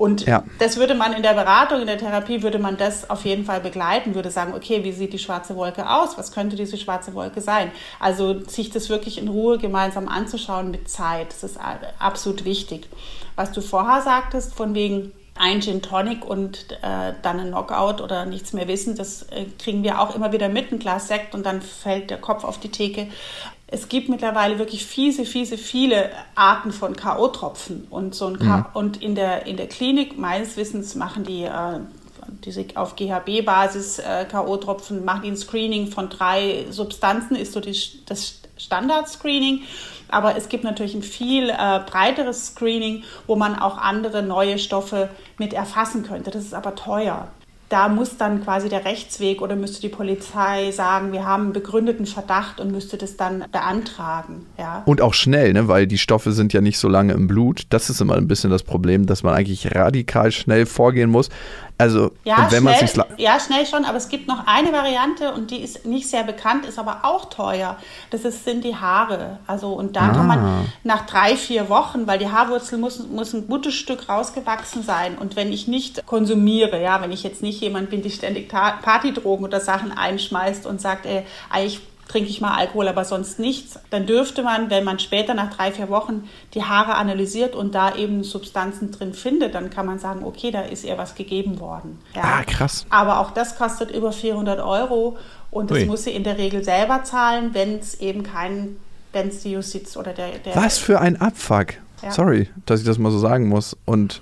[0.00, 0.44] Und ja.
[0.58, 3.60] das würde man in der Beratung, in der Therapie, würde man das auf jeden Fall
[3.60, 6.16] begleiten, würde sagen, okay, wie sieht die schwarze Wolke aus?
[6.16, 7.70] Was könnte diese schwarze Wolke sein?
[7.98, 11.58] Also sich das wirklich in Ruhe gemeinsam anzuschauen mit Zeit, das ist
[11.98, 12.88] absolut wichtig.
[13.36, 18.24] Was du vorher sagtest, von wegen ein Gin Tonic und äh, dann ein Knockout oder
[18.24, 21.44] nichts mehr wissen, das äh, kriegen wir auch immer wieder mit, ein Glas Sekt und
[21.44, 23.08] dann fällt der Kopf auf die Theke
[23.72, 27.88] es gibt mittlerweile wirklich fiese, fiese, viele Arten von K.O.-Tropfen.
[27.88, 28.66] Und, so mhm.
[28.74, 31.78] und in, der, in der Klinik, meines Wissens, machen die äh,
[32.44, 37.76] diese auf GHB-Basis äh, K.O.-Tropfen, machen die ein Screening von drei Substanzen, ist so die,
[38.06, 39.62] das Standard-Screening.
[40.08, 45.10] Aber es gibt natürlich ein viel äh, breiteres Screening, wo man auch andere neue Stoffe
[45.38, 46.32] mit erfassen könnte.
[46.32, 47.28] Das ist aber teuer
[47.70, 52.04] da muss dann quasi der Rechtsweg oder müsste die Polizei sagen, wir haben einen begründeten
[52.04, 54.44] Verdacht und müsste das dann beantragen.
[54.58, 54.82] Ja.
[54.86, 55.68] Und auch schnell, ne?
[55.68, 57.62] weil die Stoffe sind ja nicht so lange im Blut.
[57.70, 61.30] Das ist immer ein bisschen das Problem, dass man eigentlich radikal schnell vorgehen muss.
[61.80, 65.50] Also, ja, wenn man sich ja, schnell schon, aber es gibt noch eine Variante und
[65.50, 67.76] die ist nicht sehr bekannt, ist aber auch teuer.
[68.10, 69.38] Das ist, sind die Haare.
[69.46, 70.08] Also, und da ah.
[70.10, 70.64] kann man ah.
[70.84, 75.16] nach drei, vier Wochen, weil die Haarwurzel muss, muss ein gutes Stück rausgewachsen sein.
[75.18, 79.44] Und wenn ich nicht konsumiere, ja, wenn ich jetzt nicht jemand bin, die ständig Partydrogen
[79.44, 84.04] oder Sachen einschmeißt und sagt, ey, eigentlich trinke ich mal Alkohol, aber sonst nichts, dann
[84.04, 88.24] dürfte man, wenn man später nach drei, vier Wochen die Haare analysiert und da eben
[88.24, 91.98] Substanzen drin findet, dann kann man sagen, okay, da ist ihr was gegeben worden.
[92.14, 92.22] Ja.
[92.22, 92.84] Ah, krass.
[92.90, 95.18] Aber auch das kostet über 400 Euro
[95.52, 95.84] und das Ui.
[95.86, 98.76] muss sie in der Regel selber zahlen, wenn es eben kein,
[99.12, 101.74] wenn es die Justiz oder der, der Was für ein Abfuck.
[102.02, 102.10] Ja.
[102.10, 103.76] Sorry, dass ich das mal so sagen muss.
[103.84, 104.20] Und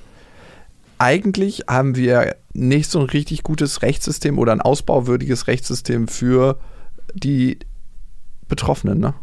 [0.98, 6.58] eigentlich haben wir nicht so ein richtig gutes Rechtssystem oder ein ausbauwürdiges Rechtssystem für
[7.14, 7.58] die
[8.48, 9.14] Betroffenen, ne?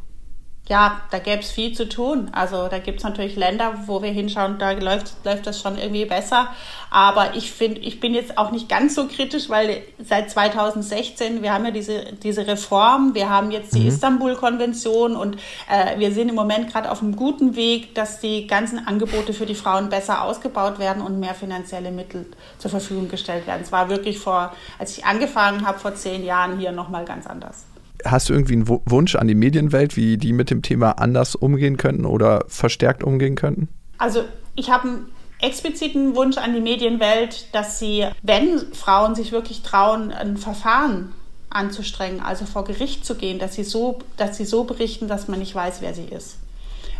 [0.67, 2.29] Ja, da gäbe es viel zu tun.
[2.31, 6.05] Also da gibt es natürlich Länder, wo wir hinschauen, da läuft, läuft das schon irgendwie
[6.05, 6.47] besser.
[6.89, 11.53] Aber ich finde, ich bin jetzt auch nicht ganz so kritisch, weil seit 2016, wir
[11.53, 13.89] haben ja diese, diese Reform, wir haben jetzt die mhm.
[13.89, 15.35] Istanbul-Konvention und
[15.69, 19.45] äh, wir sind im Moment gerade auf einem guten Weg, dass die ganzen Angebote für
[19.45, 22.25] die Frauen besser ausgebaut werden und mehr finanzielle Mittel
[22.57, 23.61] zur Verfügung gestellt werden.
[23.61, 27.65] Es war wirklich vor, als ich angefangen habe, vor zehn Jahren hier nochmal ganz anders
[28.05, 31.77] hast du irgendwie einen Wunsch an die Medienwelt, wie die mit dem Thema anders umgehen
[31.77, 33.67] könnten oder verstärkt umgehen könnten?
[33.97, 34.23] Also
[34.55, 35.05] ich habe einen
[35.41, 41.11] expliziten Wunsch an die Medienwelt, dass sie, wenn Frauen sich wirklich trauen, ein Verfahren
[41.49, 45.39] anzustrengen, also vor Gericht zu gehen, dass sie so, dass sie so berichten, dass man
[45.39, 46.37] nicht weiß, wer sie ist.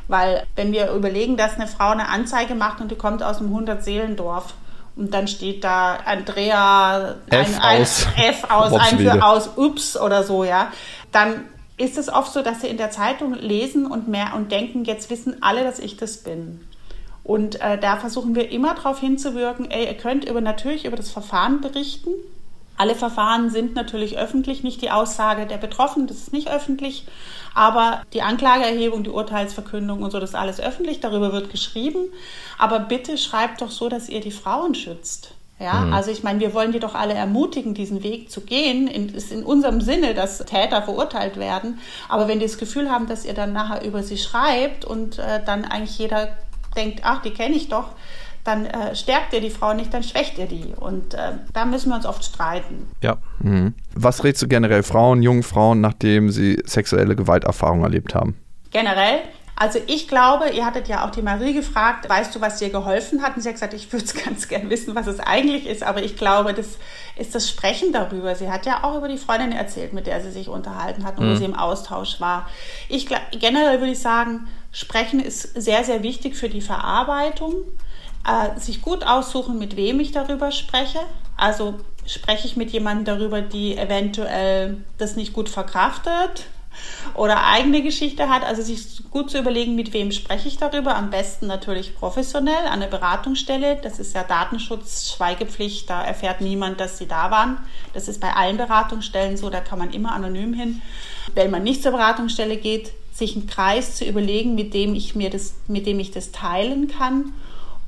[0.08, 3.56] Weil wenn wir überlegen, dass eine Frau eine Anzeige macht und die kommt aus einem
[3.56, 4.54] 100-Seelendorf,
[4.96, 10.24] und dann steht da Andrea F ein, aus, F aus, ein für aus Ups oder
[10.24, 10.72] so, ja.
[11.12, 11.42] Dann
[11.78, 15.10] ist es oft so, dass sie in der Zeitung lesen und mehr und denken, jetzt
[15.10, 16.62] wissen alle, dass ich das bin.
[17.24, 21.10] Und äh, da versuchen wir immer darauf hinzuwirken, ey, ihr könnt über, natürlich über das
[21.10, 22.12] Verfahren berichten,
[22.78, 27.08] alle Verfahren sind natürlich öffentlich, nicht die Aussage der Betroffenen, das ist nicht öffentlich,
[27.56, 32.12] aber die Anklageerhebung, die Urteilsverkündung und so, das ist alles öffentlich, darüber wird geschrieben.
[32.60, 35.32] Aber bitte schreibt doch so, dass ihr die Frauen schützt.
[35.58, 35.94] Ja, mhm.
[35.94, 38.90] also ich meine, wir wollen die doch alle ermutigen, diesen Weg zu gehen.
[38.90, 41.80] Es ist in unserem Sinne, dass Täter verurteilt werden.
[42.10, 45.42] Aber wenn die das Gefühl haben, dass ihr dann nachher über sie schreibt und äh,
[45.46, 46.36] dann eigentlich jeder
[46.76, 47.92] denkt, ach, die kenne ich doch,
[48.46, 50.74] dann äh, stärkt ihr die Frau nicht, dann schwächt ihr die.
[50.80, 52.88] Und äh, da müssen wir uns oft streiten.
[53.02, 53.18] Ja.
[53.40, 53.74] Mhm.
[53.94, 58.38] Was rätst du generell Frauen, jungen Frauen, nachdem sie sexuelle Gewalterfahrungen erlebt haben?
[58.72, 59.20] Generell?
[59.58, 63.24] Also ich glaube, ihr hattet ja auch die Marie gefragt, weißt du, was dir geholfen
[63.24, 63.36] hat?
[63.36, 65.82] Und sie hat gesagt, ich würde es ganz gern wissen, was es eigentlich ist.
[65.82, 66.78] Aber ich glaube, das
[67.18, 68.36] ist das Sprechen darüber.
[68.36, 71.26] Sie hat ja auch über die Freundin erzählt, mit der sie sich unterhalten hat und
[71.26, 71.32] mhm.
[71.32, 72.48] wo sie im Austausch war.
[72.90, 77.56] Ich generell würde ich sagen, Sprechen ist sehr, sehr wichtig für die Verarbeitung
[78.26, 81.00] äh, sich gut aussuchen, mit wem ich darüber spreche.
[81.38, 86.48] Also spreche ich mit jemandem darüber, die eventuell das nicht gut verkraftet
[87.14, 88.44] oder eigene Geschichte hat.
[88.44, 90.96] Also sich gut zu überlegen, mit wem spreche ich darüber.
[90.96, 93.78] Am besten natürlich professionell an der Beratungsstelle.
[93.82, 95.90] Das ist ja Datenschutz, Schweigepflicht.
[95.90, 97.58] Da erfährt niemand, dass sie da waren.
[97.94, 99.50] Das ist bei allen Beratungsstellen so.
[99.50, 100.82] Da kann man immer anonym hin.
[101.34, 105.30] Wenn man nicht zur Beratungsstelle geht, sich einen Kreis zu überlegen, mit dem ich mir
[105.30, 107.34] das, mit dem ich das teilen kann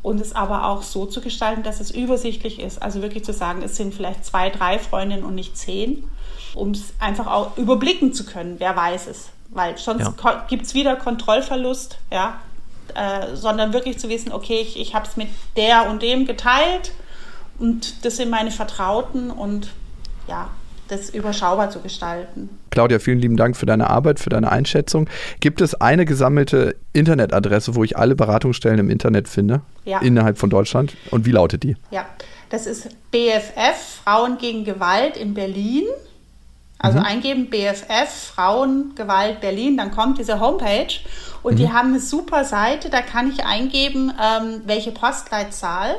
[0.07, 2.81] und es aber auch so zu gestalten, dass es übersichtlich ist.
[2.81, 6.09] Also wirklich zu sagen, es sind vielleicht zwei, drei Freundinnen und nicht zehn,
[6.55, 9.27] um es einfach auch überblicken zu können, wer weiß es.
[9.49, 10.45] Weil sonst Ja.
[10.47, 12.39] gibt es wieder Kontrollverlust, ja.
[12.95, 15.27] Äh, sondern wirklich zu wissen, okay, ich, ich habe es mit
[15.57, 16.93] der und dem geteilt
[17.59, 19.71] und das sind meine Vertrauten und
[20.29, 20.47] ja,
[20.87, 22.49] das überschaubar zu gestalten.
[22.69, 25.09] Claudia, vielen lieben Dank für deine Arbeit, für deine Einschätzung.
[25.39, 29.61] Gibt es eine gesammelte Internetadresse, wo ich alle Beratungsstellen im Internet finde?
[29.85, 29.99] Ja.
[29.99, 30.95] Innerhalb von Deutschland?
[31.11, 31.75] Und wie lautet die?
[31.91, 32.05] Ja,
[32.49, 35.83] das ist BFF, Frauen gegen Gewalt in Berlin.
[36.79, 40.93] Also eingeben BFF, Frauen, Gewalt Berlin, dann kommt diese Homepage
[41.41, 45.95] und die haben eine super Seite, da kann ich eingeben, ähm, welche Postleitzahl.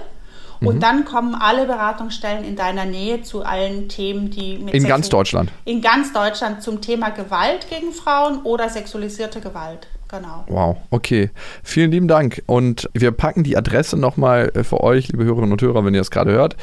[0.60, 5.08] Und dann kommen alle Beratungsstellen in deiner Nähe zu allen Themen, die mit In ganz
[5.08, 5.50] Deutschland?
[5.64, 9.86] In ganz Deutschland zum Thema Gewalt gegen Frauen oder sexualisierte Gewalt.
[10.08, 10.44] Genau.
[10.48, 11.30] Wow, okay.
[11.62, 12.42] Vielen lieben Dank.
[12.46, 16.10] Und wir packen die Adresse nochmal für euch, liebe Hörerinnen und Hörer, wenn ihr es
[16.10, 16.56] gerade hört.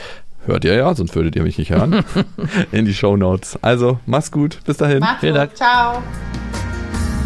[0.46, 2.04] Hört ihr ja, sonst würdet ihr mich nicht hören.
[2.72, 3.58] in die Show Notes.
[3.62, 4.60] Also, mach's gut.
[4.66, 5.00] Bis dahin.
[5.00, 5.41] Macht's Vielen gut.
[5.41, 5.56] Dank.
[5.56, 6.04] Ciao.